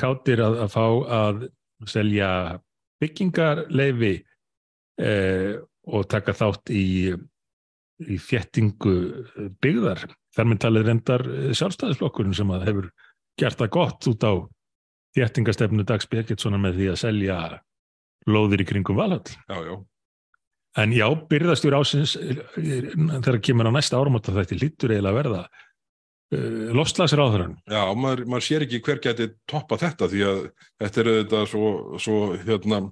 [0.00, 0.84] káttir að, að fá
[1.20, 1.40] að
[1.90, 2.28] selja
[3.02, 4.12] byggingarleifi
[5.02, 5.56] eh,
[5.86, 6.84] og taka þátt í
[8.04, 8.94] í þjettingu
[9.62, 10.04] byggðar.
[10.36, 11.24] Þar með talið reyndar
[11.56, 12.88] sjálfstæðisflokkurinn sem að hefur
[13.40, 14.32] gert það gott út á
[15.16, 17.36] þjettingastefnu Dags Birgitssonar með því að selja
[18.28, 19.24] lóðir í kringum valhall.
[19.48, 19.76] Já, já.
[20.76, 22.16] En já, byrðastjóri ásins
[22.56, 27.48] þegar kemur á næsta áramóta þetta lítur eiginlega að verða uh, lofslagsir á þeirra.
[27.72, 30.42] Já, maður, maður sér ekki hver geti toppa þetta því að
[30.82, 31.70] þetta er þetta svo,
[32.02, 32.82] svo hérna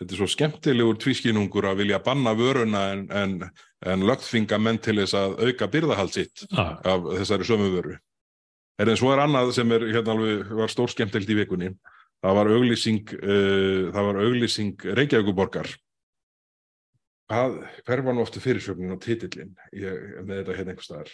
[0.00, 3.34] þetta er svo skemmtilegur tvískinungur að vilja banna vöruna en, en,
[3.86, 6.76] en lögtfinga menn til þess að auka byrðahald sitt ah.
[6.84, 7.98] af þessari sömu vöru.
[8.80, 11.70] En svo er annað sem er hérna alveg var stór skemmtilt í vikunni.
[12.20, 15.70] Það var auglýsing, uh, það var auglýsing Reykjavíkuborgar
[17.30, 21.12] hvað, hver var nú ofta fyrirsögnin og titillin ég, með þetta hérna einhver staðar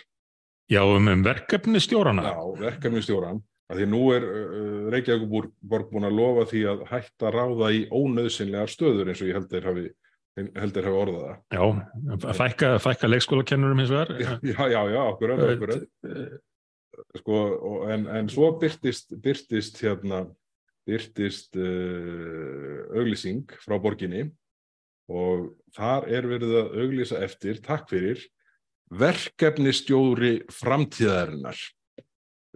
[0.67, 2.25] Já, um, um verkefni stjórana.
[2.27, 6.83] Já, verkefni stjóran að því nú er uh, Reykjavík borg búin að lofa því að
[6.91, 9.87] hætta ráða í ónöðsynlegar stöður eins og ég held þeir hafi,
[10.37, 11.37] held þeir hafi orðað það.
[11.57, 11.63] Já,
[12.29, 14.13] að fækka, fækka leikskólakennurum hins vegar.
[14.21, 15.87] Já, já, já, já akkurat, akkurat
[17.21, 20.25] sko, og, en, en svo byrtist, byrtist hérna
[20.87, 24.29] byrtist uh, auglýsing frá borginni
[25.11, 28.23] og þar er verið að auglýsa eftir, takk fyrir
[28.91, 31.59] verkefnistjóri framtíðarinnar.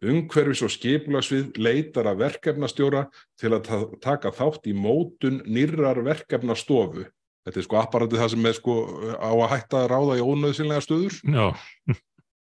[0.01, 3.05] Umhverfis og skipulagsvið leitar að verkefnastjóra
[3.39, 7.05] til að ta taka þátt í mótun nýrar verkefnastofu
[7.47, 8.77] þetta er sko apparatið það sem er sko
[9.17, 11.47] á að hætta að ráða í ónöðsynlega stöður Já,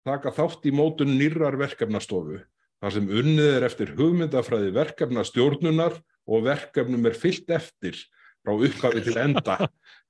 [0.08, 2.40] taka þátt í mótun nýrar verkefnastofu
[2.78, 7.98] þar sem unnið er eftir hugmyndafræði verkefnastjórnunar og verkefnum er fyllt eftir
[8.44, 9.56] frá upphafi til enda.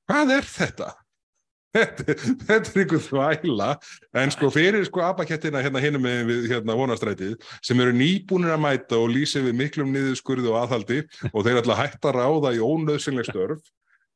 [0.09, 0.89] Hvað er þetta?
[1.77, 2.15] Þetta,
[2.49, 3.67] þetta er einhver þvæla
[4.17, 8.63] en sko fyrir sko abakettina hérna hinum með við hérna vonastrætið sem eru nýbúnir að
[8.65, 12.55] mæta og lýsa við miklum niðurskurðu og aðhaldi og þeir ætla að hætta að ráða
[12.57, 13.61] í ónöðsynleg störf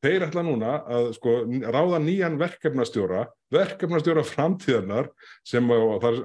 [0.02, 1.34] þeir ætla núna að sko
[1.70, 5.10] ráða nýjan verkefnastjóra verkefnastjóra framtíðarnar
[5.46, 5.78] sem á,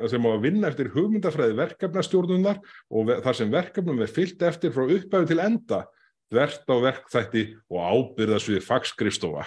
[0.09, 4.87] sem á að vinna eftir hugmyndafræði verkefnastjórnunar og þar sem verkefnum er fyllt eftir frá
[4.87, 5.83] upphæfi til enda
[6.31, 9.45] þvert á verkþætti og ábyrðasvið fagskrifstofa.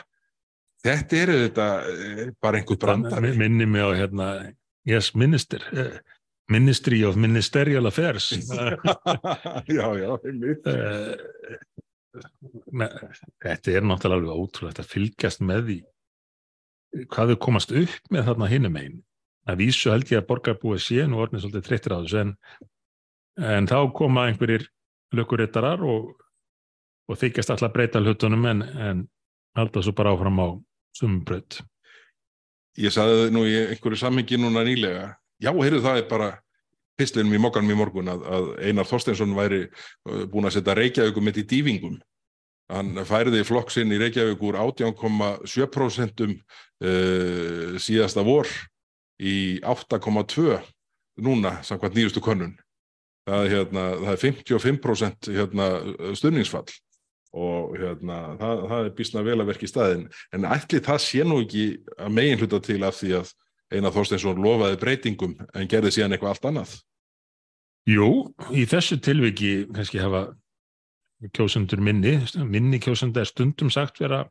[0.80, 1.66] Þetta er þetta
[2.40, 4.28] bara einhver brandari Mi- minni mig á hérna,
[4.88, 5.98] yes, minister, uh,
[6.50, 8.30] Ministry of Ministerial Affairs.
[9.68, 10.64] já, já, einmitt.
[10.66, 11.14] Uh,
[12.10, 15.78] þetta er náttúrulega ótrúlegt að fylgjast með því
[17.12, 18.98] hvað þau komast upp með þarna hinum einn
[19.50, 22.32] að vísu held ég að borgarbúið sé nú orðin svolítið þreyttir á þessu en,
[23.54, 24.66] en þá koma einhverjir
[25.16, 26.10] lökurittarar og,
[27.10, 29.04] og þykjast alltaf breyta hlutunum en, en
[29.58, 30.48] halda svo bara áfram á
[30.98, 31.62] sumbröð
[32.80, 36.30] ég saði nú í einhverju samhengi núna nýlega já, heyrðu það er bara
[37.00, 41.26] pistlinum í mokkanum í morgun að, að Einar Þorsteinsson væri uh, búin að setja Reykjavíkum
[41.26, 41.98] mitt í dývingum
[42.70, 48.50] hann færiði flokksinn í Reykjavík úr 18,7% uh, síðasta vor
[49.20, 50.60] í 8,2
[51.20, 52.54] núna samkvæmt nýjustu könnun.
[53.28, 55.66] Það er, hérna, það er 55% hérna,
[56.18, 56.70] stunningsfall
[57.36, 60.06] og hérna, það, það er býsna vel að verka í staðin.
[60.34, 61.66] En ætli það sé nú ekki
[62.00, 63.34] að megin hluta til af því að
[63.70, 66.72] Einar Þorsteinsson lofaði breytingum en gerði síðan eitthvað allt annað.
[67.90, 68.08] Jú,
[68.54, 70.24] í þessu tilviki kannski hafa
[71.36, 72.16] kjósendur minni,
[72.48, 74.24] minni kjósenda er stundum sagt vera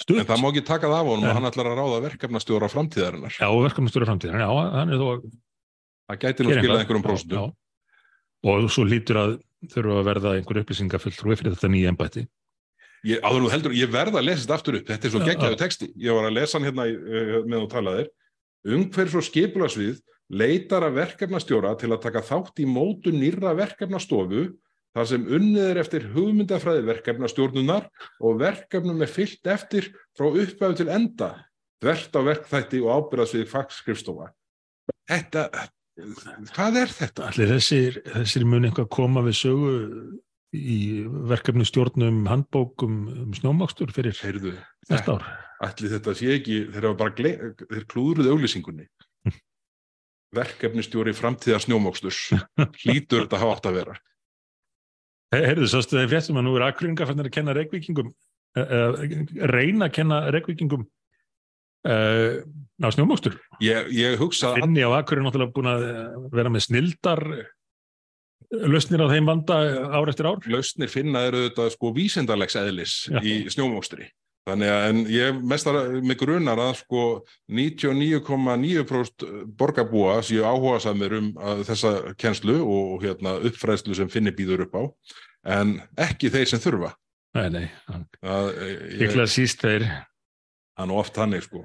[0.00, 0.18] stutt.
[0.20, 3.36] En það má ekki taka það af honum að hann ætlar að ráða verkefnastjóra framtíðarinnar.
[3.38, 5.24] Já, verkefnastjóra framtíðar, já, hann er þó að
[6.10, 7.38] það gæti nú skilað einhverjum Já, prósentum.
[7.40, 7.56] já.
[8.50, 9.32] Og svo lítur að
[9.70, 12.26] þurfa að verða einhver upplýsingafulltrúi fyrir þetta nýja embætti.
[13.06, 14.86] Ég, áður nú heldur, ég verða að lesa þetta aftur upp.
[14.88, 18.10] Þetta er svo geggjaðu texti, ég var að lesa hann hérna uh, með þú talaðir.
[18.70, 20.00] Umhverfis og skipulagsvið
[20.40, 24.50] leitar að verkefnastjóra til að taka þátt í mótu nýrra verkefnastofu
[24.94, 27.88] þar sem unnið er eftir hugmyndafræði verkefnastjórnunar
[28.26, 31.32] og verkefnum er fyllt eftir frá upphæfu til enda
[31.80, 34.30] þvert á verkþætti og ábyrðasvið fagskrifstofa.
[35.10, 35.46] Þetta,
[36.54, 37.30] hvað er þetta?
[37.30, 39.72] Allir þessir, þessir mun eitthvað koma við sögu
[40.56, 40.78] í
[41.30, 44.56] verkefni stjórnum handbókum um snjómakstur fyrir Heyrðu,
[44.90, 45.26] næsta ár.
[45.68, 46.88] ætli þetta sé ekki, þeir
[47.70, 48.88] þeir klúðruð auglýsingunni
[50.40, 52.22] verkefnistjóri framtíðar snjómoksturs
[52.82, 53.98] hlýtur þetta hafa átt að vera
[55.30, 58.08] He- Heyrðu, sástu þeir fréttum að nú er akkuringar fannir að kenna reykvíkingum,
[58.58, 59.04] uh,
[59.52, 60.82] reyna að kenna reykvíkingum
[61.86, 62.40] uh,
[62.82, 63.36] á snjómakstur.
[63.62, 67.22] ég, ég hugsa Finni á akkurin náttúrulega búin að eh, vera með snildar
[68.50, 69.58] lausnir á þeim vanda
[69.94, 70.40] ár eftir ár.
[70.50, 73.20] lausnir finna eru þetta sko vísindarlegs eðlis Já.
[73.22, 74.08] í snjómokstri
[74.48, 77.02] þannig að ég mestar með grunar að sko
[77.52, 79.26] 99,9%
[79.58, 84.74] borgarbúa séu áhuga samir um að þessa kennslu og, hérna uppfræðslu sem finni býður upp
[84.80, 84.82] á
[85.60, 86.94] en ekki þeir sem þurfa
[87.38, 87.66] Nei, nei,
[88.26, 89.84] ég, ykkurlega síst þeir.
[90.82, 91.62] nú oft þannig sko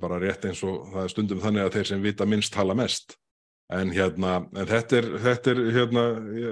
[0.00, 3.18] bara rétt eins og það er stundum þannig að þeir sem vita minnst tala mest
[3.76, 6.04] en hérna, en þetta er, þetta er hérna,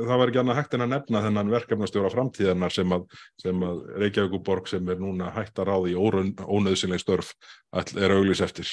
[0.09, 3.07] það var ekki annað hægt en að nefna þennan verkefnastjóra framtíðarnar sem að,
[3.41, 7.33] sem að Reykjavíkuborg sem er núna hægt að ráði í ónöðsynleg störf
[7.73, 8.69] er auglýs eftir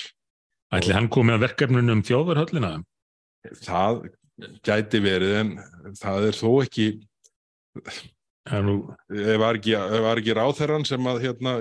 [0.74, 2.74] Ætli hann komið að verkefninu um þjóðarhöllina?
[3.64, 4.04] það
[4.66, 5.56] gæti verið en
[6.00, 6.88] það er þó ekki
[8.44, 11.54] Það var ekki, ekki ráþerran sem að hérna,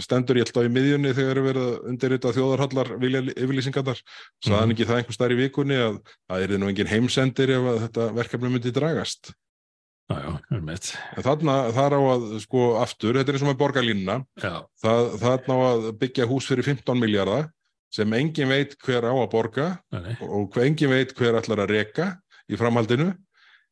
[0.00, 2.92] stendur ég alltaf í miðjunni þegar er verið að undirrita þjóðarhallar
[3.34, 4.00] yfirlýsingarnar
[4.46, 4.72] saðan Mhm.
[4.72, 5.98] ekki það einhver stær í vikunni að
[6.30, 9.34] það er nú engin heimsendir ef þetta verkefni myndi dragast
[10.04, 10.88] Já, já, um eitt.
[11.16, 15.54] En þarna, þar á að, sko, aftur, þetta er eins og með borgarlínuna, það, þarna
[15.56, 17.46] á að byggja hús fyrir 15 miljardar
[17.90, 22.10] sem engin veit hver á að borga nei, og engin veit hver ætlar að reka
[22.52, 23.14] í framhaldinu.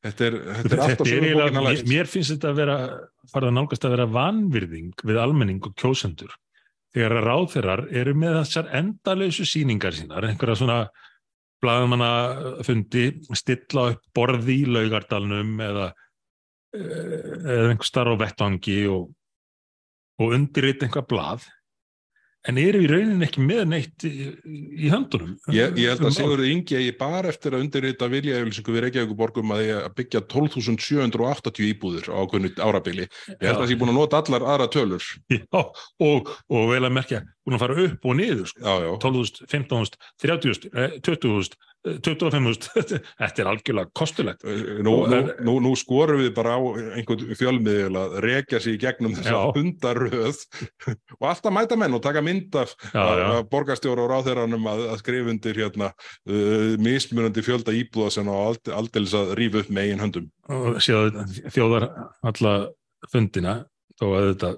[0.02, 2.76] Þetta er, þetta er Þetta er eiginlega, mér, mér finnst þetta að vera,
[3.30, 6.32] farið að nálgast að vera vanvirðing við almenning og kjósendur.
[6.92, 10.78] Þegar að ráðherrar eru með þessar endalausu sýningar sínar, einhverja svona
[11.62, 12.10] blaðmanna
[12.66, 13.06] fundi,
[13.38, 15.88] stilla upp borði í laugardalnum eða,
[16.74, 19.06] eh, eða einhver starf á vettvangi og,
[20.18, 21.46] og undirrit einhver blað,
[22.48, 24.12] en eru í rauninni ekki með neitt í,
[24.42, 25.36] í höndunum.
[25.54, 26.16] Ég, ég held að.
[26.16, 31.68] Sigurður Ingi eigi bara eftir að undirrita viljaauðlýsingu við Reykjavík borgum að, að byggja 12.780
[31.70, 33.08] íbúður á ákveðnu árabili.
[33.30, 35.10] Ég held að það sé búin að nota allar aðra tölur.
[35.32, 35.60] Já,
[36.08, 38.62] og, og vel að merkja, búin að fara upp og niður, sko.
[38.62, 38.94] Já, já.
[39.04, 44.44] 12.000, 15.000, 30.000, eh, 20.000, eh, 25.000, þetta er algjörlega kostulegt.
[44.46, 46.60] Nú, Og nú, nú, nú skorum við bara á
[46.98, 49.54] einhvern fjölmiðil að rekja sig í gegnum þessa Já.
[49.56, 50.42] hundaröð
[51.20, 52.31] og alltaf mæta menn og taka mynd
[53.20, 53.26] já.
[53.38, 55.90] af borgarstjóra og ráðherranum að, að skrifa undir hérna,
[56.28, 60.26] uh, mismunandi fjölda íbúða sem á ald- aldeilis að rífa upp með eigin höndum.
[60.48, 61.12] Og séu
[61.54, 61.88] þjóðar
[62.32, 62.54] alla
[63.12, 63.56] fundina,
[64.00, 64.52] þó að þetta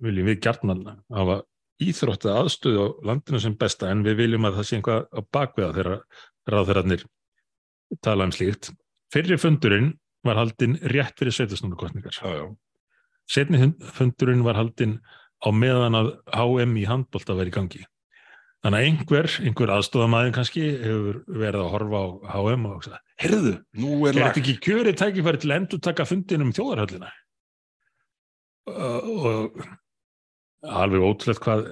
[0.00, 1.40] viljum við gjarnan hafa
[1.80, 5.76] íþrótta aðstöðu á landinu sem besta, en við viljum að það sé einhvað á bakveða
[5.78, 5.92] þegar
[6.50, 7.04] ráðherrarnir
[8.04, 8.72] tala um slíkt.
[9.10, 9.94] Fyrri fundurinn
[10.26, 11.34] var haldinn rétt fyrir
[12.36, 12.44] já.
[13.30, 14.98] Setni fundurinn var haldinn
[15.40, 17.82] á meðan að HM í handbolta væri í gangi.
[18.60, 23.54] Þannig að einhver, einhver aðstofamæðin kannski hefur verið að horfa á HM og sagt, heyrðu,
[23.80, 27.12] Nú er þetta ekki kjörið tækifæri til að endur taka fundin um þjóðarhöllina?
[28.68, 29.62] Uh, og
[30.60, 31.64] alveg ótrúlega hvað,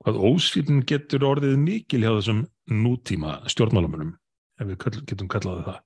[0.00, 2.40] hvað ósýtin getur orðið mikil hjá þessum
[2.72, 4.14] nútíma stjórnmálamunum,
[4.62, 5.82] ef við getum kallaði það.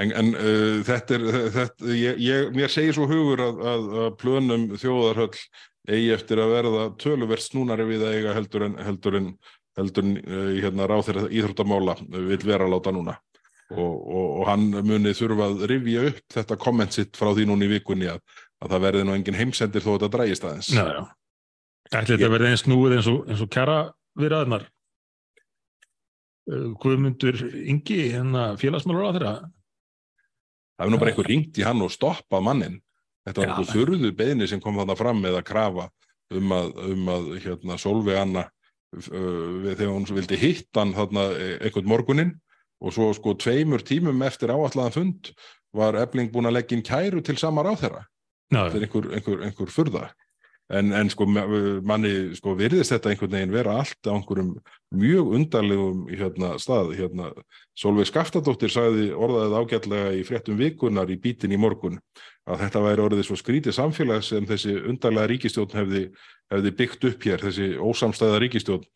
[0.00, 4.14] En, en uh, þetta er, þetta, ég, ég, mér segir svo hugur að, að, að
[4.22, 5.34] plönum þjóðarhöll
[5.90, 9.28] eigi eftir að verða töluvert snúnari við að eiga heldur en, heldur en,
[9.78, 13.18] heldur en uh, hérna, ráð þeirra íþróttamála vil vera að láta núna.
[13.72, 17.64] Og, og, og hann muni þurfa að rifja upp þetta komment sitt frá því núna
[17.64, 18.20] í vikunni að,
[18.60, 20.72] að það verði nú engin heimsendir þó þetta drægist aðeins.
[20.76, 21.02] Já, já.
[21.92, 23.78] Ætli þetta verði eins núið eins og, og kjara
[24.20, 24.68] viðraðnar.
[26.82, 27.38] Guðmundur
[27.70, 29.34] Ingi, hérna félagsmálur á þeirra.
[30.82, 32.78] Það hefur nú bara einhver ringt í hann og stoppað mannin.
[33.22, 35.84] Þetta var einhver þurðu beðni sem kom þarna fram með að krafa
[36.34, 41.58] um að, um að hérna, Solveig Anna uh, þegar hún vildi hitt hann þarna e-
[41.60, 42.32] einhvern morguninn
[42.82, 45.30] og svo sko tveimur tímum eftir áallaðan fund
[45.76, 48.02] var Ebling búin að leggja inn kæru til sama ráðherra.
[48.50, 50.08] Já, Þetta er einhver, einhver, einhver furða.
[50.72, 51.44] En, en sko ma-
[51.84, 54.54] manni sko virðist þetta einhvern veginn vera allt á einhverjum
[54.96, 56.94] mjög undarlegum hérna, stað.
[56.96, 57.26] Hérna,
[57.76, 61.98] Solveig Skaftadóttir sagði orðaðið ágætlega í fréttum vikunar í bítin í morgun
[62.48, 66.02] að þetta væri orðið svo skrítið samfélag sem þessi undarlega ríkistjórn hefði,
[66.50, 68.88] hefði byggt upp hér, þessi ósamstæða ríkistjórn,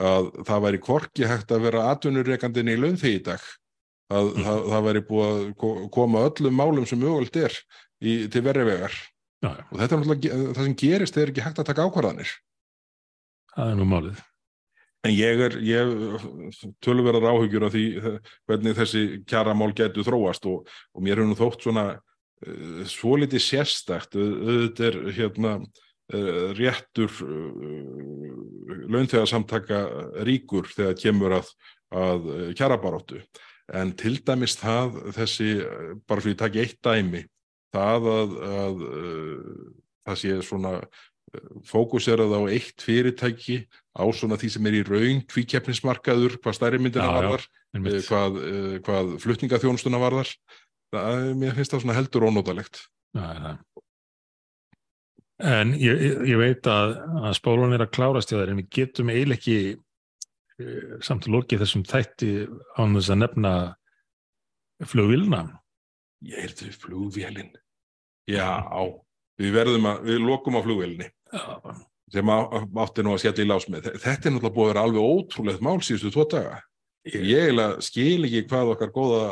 [0.00, 3.42] að það væri kvorki hægt að vera atvinnureikandin í launþegi í dag.
[4.14, 4.44] Að Mhm.
[4.46, 7.52] það, það væri búið að ko- koma öllum málum sem mögult er
[8.02, 8.92] í, til verri vegar.
[9.44, 12.32] Já, já, Og þetta er náttúrulega það sem gerist þegar ekki hægt að taka ákvarðanir.
[13.54, 14.22] það er nú málið.
[15.04, 15.90] En ég er, ég
[16.80, 17.84] tölverðar áhugjur af því
[18.48, 20.64] hvernig þessi kjaramál getur þróast og,
[20.96, 27.12] og mér hefur nú þótt svona uh, svolítið sérstakt, Au- auðvitað er hérna uh, réttur
[28.88, 29.82] launþegarsamtaka
[30.26, 31.52] ríkur þegar kemur að,
[31.94, 33.20] að uh, kjarabaróttu.
[33.72, 35.50] En til dæmis það, þessi,
[36.08, 37.22] bara svo ég taki eitt dæmi,
[37.74, 39.66] það að, að uh,
[40.06, 40.74] það sé svona
[41.66, 43.56] fókuserað á eitt fyrirtæki
[43.98, 47.78] á svona því sem er í raun tvíkeppnismarkaður, hvað stærri myndina Já, já, varðar, eh,
[47.78, 48.06] Einmitt.
[48.06, 50.30] hvað, eh, hvað flutningaþjónustuna varðar.
[50.94, 52.84] Það, mér finnst það svona heldur ónótalegt.
[53.18, 53.56] Já, já, já.
[55.44, 56.92] En ég, ég- veit að,
[57.26, 59.58] að spólan er að klárast hjá þær en við getum eiginlega ekki
[61.02, 62.28] samt lokið þessum þætti
[62.78, 63.52] án þess að nefna
[64.86, 65.40] flugvilna.
[66.22, 67.50] Ég er til flugvélinn.
[68.30, 68.48] Já,
[69.40, 71.44] við verðum að, við lokum á flugvélinni Já,
[72.14, 72.48] sem á-
[72.84, 73.90] átti nú að skella í lás með.
[74.00, 76.60] Þetta er náttúrulega búið að vera alveg ótrúlegt mál síðustu tvo daga.
[77.04, 79.24] Ég eiginlega skil ekki hvað okkar góða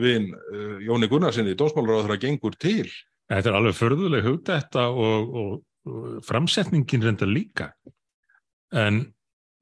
[0.00, 2.88] vin uh, Jóni Gunnarsinni, dósmálaráður að gengur til.
[3.28, 5.50] Þetta er alveg förðuleg hugdætta og, og,
[5.84, 7.72] og framsetningin reynda líka.
[8.72, 9.02] En,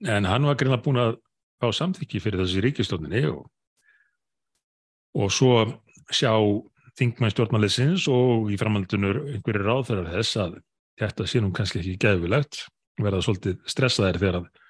[0.06, 1.16] en hann var greinlega búin að
[1.58, 3.42] fá samþykki fyrir þessi ríkistofninni og,
[5.18, 5.64] og svo
[6.14, 6.36] sjá
[6.96, 10.54] þingmenn stjórnmælisins og í framhaldunur einhverju ráðferðar þess að
[11.00, 12.62] þetta sé nú kannski ekki geðvilegt,
[13.02, 14.62] verða svolítið stressaðir þegar, að-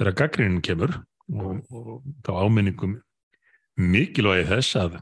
[0.00, 0.94] þegar gaggrinin kemur
[1.28, 1.90] og, og
[2.24, 2.94] þá áminningum
[3.78, 4.96] mikilvægi þess að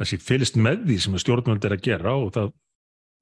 [0.00, 2.50] það sé fylgst með því sem stjórnvöld er að gera og það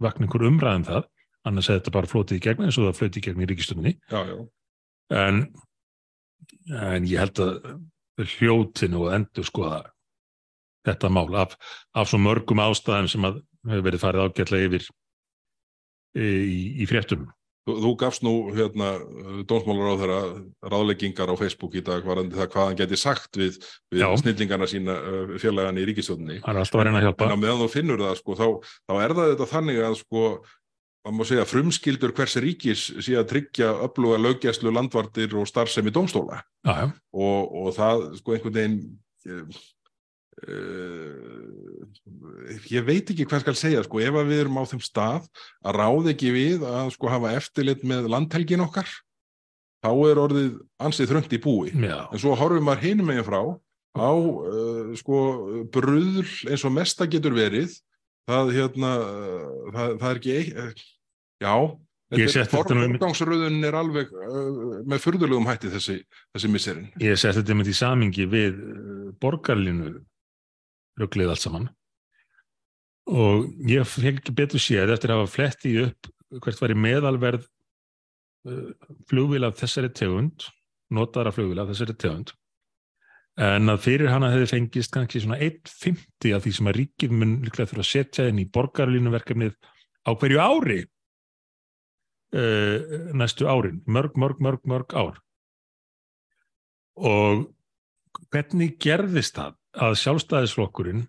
[0.02, 1.04] vakna einhver umræðum það.
[1.44, 3.92] Annars hefði þetta bara flótið í gegn eins og það flötið í gegn í ríkistöndinni
[5.12, 5.38] en,
[6.78, 9.80] en ég held að hljótinu og endur skoða
[10.86, 11.54] þetta mál af,
[11.94, 14.88] af svo mörgum ástæðum sem að hefur verið farið ágætlega yfir
[16.18, 17.28] í, í fréttum
[17.62, 18.88] Þú, þú gafst nú hérna
[19.46, 20.22] dómsmálar á þeirra
[20.72, 23.60] ráðleggingar á Facebook í dag varandi það hvað hann geti sagt við,
[23.94, 24.96] við snillingarna sína
[25.38, 26.40] fjarlægan í ríkistjóninni.
[26.42, 27.28] Það er alltaf að reyna að hjálpa.
[27.28, 30.24] En á meðan þú finnur það sko, þá, þá er það þetta þannig að sko,
[31.06, 36.42] maður má segja frumskildur hvers ríkis sé að tryggja öfluga lögjæslu landvartir og starfsemi dómstóla.
[36.66, 36.86] Já, já.
[37.14, 39.46] Og, og það sko einhvern veginn
[40.40, 41.84] Uh,
[42.72, 45.26] ég veit ekki hvað skal segja sko, ef við erum á þeim stað
[45.60, 48.88] að ráð ekki við að sko hafa eftirlit með landhelgin okkar
[49.84, 51.74] þá er orðið ansið þrönd í búi.
[51.74, 52.08] Já.
[52.08, 53.40] en svo horfum maður hinum meginn frá
[53.92, 55.18] á uh, sko
[55.74, 57.76] bröðl eins og mesta getur verið.
[58.30, 58.90] Það hérna
[59.74, 60.82] það, það er ekki eitt
[61.42, 61.54] já,
[62.52, 65.96] forgangsröðun er alveg uh, með fyrðulegum hætti þessi,
[66.30, 68.60] þessi misserinn Ég seti þetta með því samingi við
[69.22, 69.96] borgarlinu
[71.00, 71.70] rugglið allt saman.
[73.12, 76.12] Og ég fekk ekki betur séð eftir að hafa fletti upp
[76.42, 78.68] hvert var í meðalverð uh,
[79.10, 80.46] flugvila af þessari tegund
[80.92, 82.32] notara flugvila af þessari tegund
[83.40, 87.38] en að fyrir hana hefði fengist kannski svona 1.50 af því sem að ríkið mun
[87.44, 89.54] líklega þurfa að setja inn í borgarlínuverkefnið
[90.04, 90.80] á hverju ári
[92.36, 92.76] uh,
[93.16, 93.80] næstu árin.
[93.86, 95.16] Mörg, mörg, mörg, mörg ár.
[97.00, 97.48] Og
[98.28, 101.04] hvernig gerðist það að sjálfstæðisflokkurinn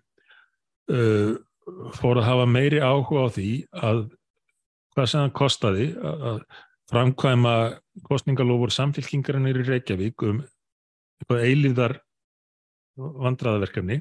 [0.92, 1.34] uh,
[1.96, 4.04] fór að hafa meiri áhuga á því að
[4.94, 6.40] hvað sem það kostaði að
[6.92, 7.54] framkvæma
[8.08, 11.96] kostningalofur samfélkingarinn í Reykjavík um eitthvað eilíðar
[12.96, 14.00] vandraðaverkefni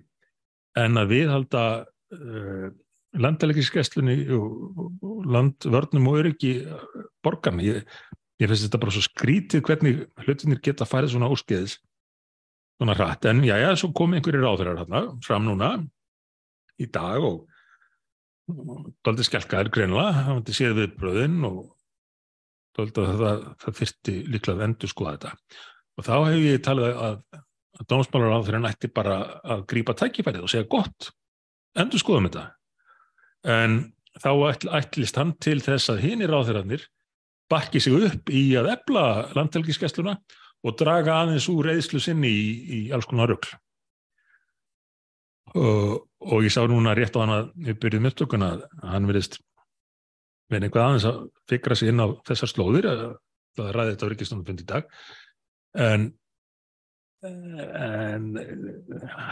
[0.79, 2.67] en að viðhalda uh,
[3.13, 6.53] landalegiskesslunni og landvörnum og öryggi
[7.23, 7.61] borgarna.
[7.65, 7.83] Ég,
[8.41, 11.77] ég finnst þetta bara svo skrítið hvernig hlutinir geta farið svona óskeiðis
[12.83, 15.77] svona hratt, en já, já, svo kom einhverjir áþurar hérna fram núna
[16.81, 17.45] í dag og
[19.05, 21.61] doldi skelkaðir greinlega, hann vandi séð við bröðin og
[22.75, 25.61] doldi að það, það fyrsti líklega að endur skoða þetta.
[25.93, 27.17] Og þá hef ég talið að,
[27.79, 29.17] að dómsmálar áþurar nætti bara
[29.55, 31.11] að grípa tækifærið og segja gott,
[31.79, 32.45] endur skoðum þetta.
[33.53, 33.79] En
[34.19, 36.83] þá ætl, ætlist hann til þess að hinn í ráþurarnir
[37.51, 39.05] bakki sig upp í að ebla
[39.37, 40.17] landhelgiskessluna
[40.63, 43.51] og draga aðeins úr reyðslu sinni í, í alls konar röggl.
[45.53, 49.37] Og, og ég sá núna rétt á hann að við byrjuðum upptökun að hann verðist
[50.51, 51.19] með einhvað aðeins að
[51.51, 52.89] fikra sig inn á þessar slóðir
[53.57, 54.89] það ræði þetta á Ríkistónu fundi í dag
[55.83, 56.07] en,
[57.23, 58.27] en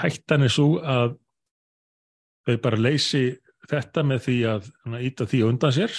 [0.01, 1.15] hættan er svo að
[2.47, 3.23] þau bara leysi
[3.69, 4.69] þetta með því að
[5.07, 5.97] íta því undan sér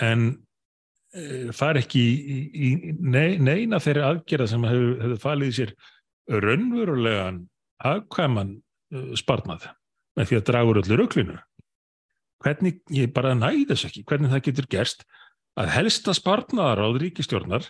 [0.00, 0.30] en
[1.10, 2.92] það er ekki í, í, í
[3.42, 5.72] neina þeirri aðgerða sem hefur, hefur falið í sér
[6.30, 7.40] raunverulegan
[7.90, 8.52] aðkvæman
[8.94, 9.66] uh, spartmað
[10.18, 11.38] með því að draga úr öllu rauklinu
[12.40, 14.04] hvernig, ég bara næði þess ekki.
[14.08, 15.04] Hvernig það getur gerst
[15.60, 17.66] að helsta spartmaðar á ríkistjórnar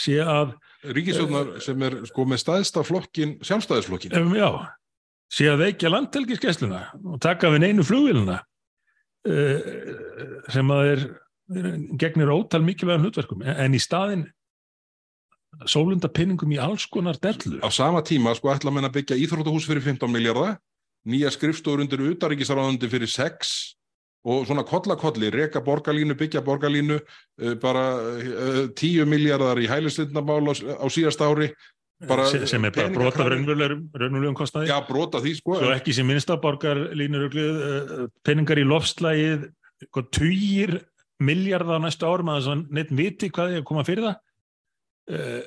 [0.00, 0.56] sé að
[0.86, 4.50] Ríkistjórnar uh, sem er sko með staðsta flokkin, sjálfstæðisflokkin um, Já,
[5.32, 8.40] sé að veikja landhelgiskessluna og taka við neinu flugviluna
[9.28, 9.70] uh,
[10.52, 11.06] sem að er
[11.46, 14.26] gegnir ótal mikilvægum hlutverkum en í staðin
[15.64, 17.60] sólunda pinningum í alls konar dellu.
[17.64, 20.58] Á sama tíma sko ætla að menna byggja íþróttahús fyrir 15 miljardar,
[21.08, 23.54] nýja skrifstofur undir utaríkisaránandi fyrir 6
[24.26, 27.86] og svona kollakolli, reka borgarlínu, byggja borgarlínu, uh, bara
[28.18, 31.52] uh, 10 miljardar í hælislindamál á, á síðast ári.
[32.06, 34.68] Bara, sem er bara brota raunverulegum kostnaði.
[34.68, 35.54] Já, brota því sko.
[35.62, 37.94] Svo ekki sem minnsta borgarlínu uh,
[38.26, 39.46] penningar í lofslægið,
[40.12, 40.74] týjir
[41.22, 44.16] miljardar á næstu árum að þess að neitt viti hvað er að koma fyrir það.
[45.06, 45.42] Uh,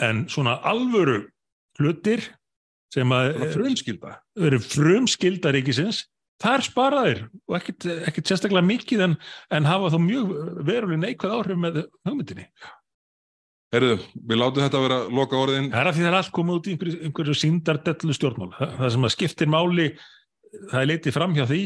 [0.00, 1.24] en svona alvöru
[1.80, 2.22] hlutir
[2.94, 6.04] sem að frumskilda eru frumskilda ríkisins
[6.40, 9.16] þar sparaðir og ekkert, ekkert sérstaklega mikið en,
[9.52, 10.30] en hafa þá mjög
[10.66, 12.46] veruleg neikvæð áhrif með hugmyndinni.
[13.70, 16.32] Herðu, við látum þetta að vera loka orðin Það er að því það er allt
[16.34, 18.48] komið út í einhverju, einhverju síndardellu stjórnmál.
[18.56, 19.86] Það, það sem að skiptir máli
[20.72, 21.60] það er leitið fram hjá því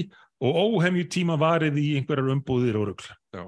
[0.45, 3.11] og óhemju tíma varið í einhverjar umbúðir og rugl.
[3.35, 3.45] Já,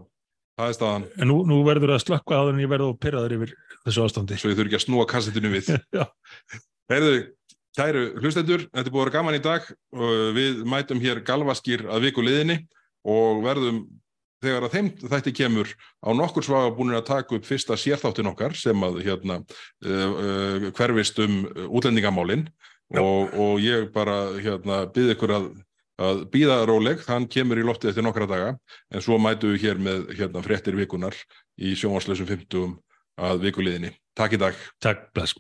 [0.57, 1.09] það er staðan.
[1.21, 4.07] En nú, nú verður það að slökka aður en ég verður að pyrraður yfir þessu
[4.07, 4.39] ástandi.
[4.41, 5.71] Svo ég þurfi ekki að snúa kassetinu við.
[6.93, 7.13] Herðu,
[7.77, 9.69] kæru hlustendur, þetta er búið að vera gaman í dag.
[10.39, 12.63] Við mætum hér galvaskir að viku liðinni
[13.07, 13.85] og verðum
[14.45, 15.71] þegar að þeim þætti kemur
[16.05, 20.67] á nokkur svaga búin að taka upp fyrsta sérþáttin okkar sem að hérna uh, uh,
[20.77, 22.47] hverfist um útlendingamálinn
[23.01, 25.49] og, og ég bara hérna, byrði ykkur að,
[26.03, 28.51] að býða róleg, hann kemur í loftið eftir nokkra daga
[28.93, 31.17] en svo mætu við hér með hérna, fréttir vikunar
[31.57, 32.77] í sjónvarslösum 50
[33.17, 33.95] að vikuliðinni.
[34.17, 34.65] Takk í dag.
[34.85, 35.37] Takk, bless.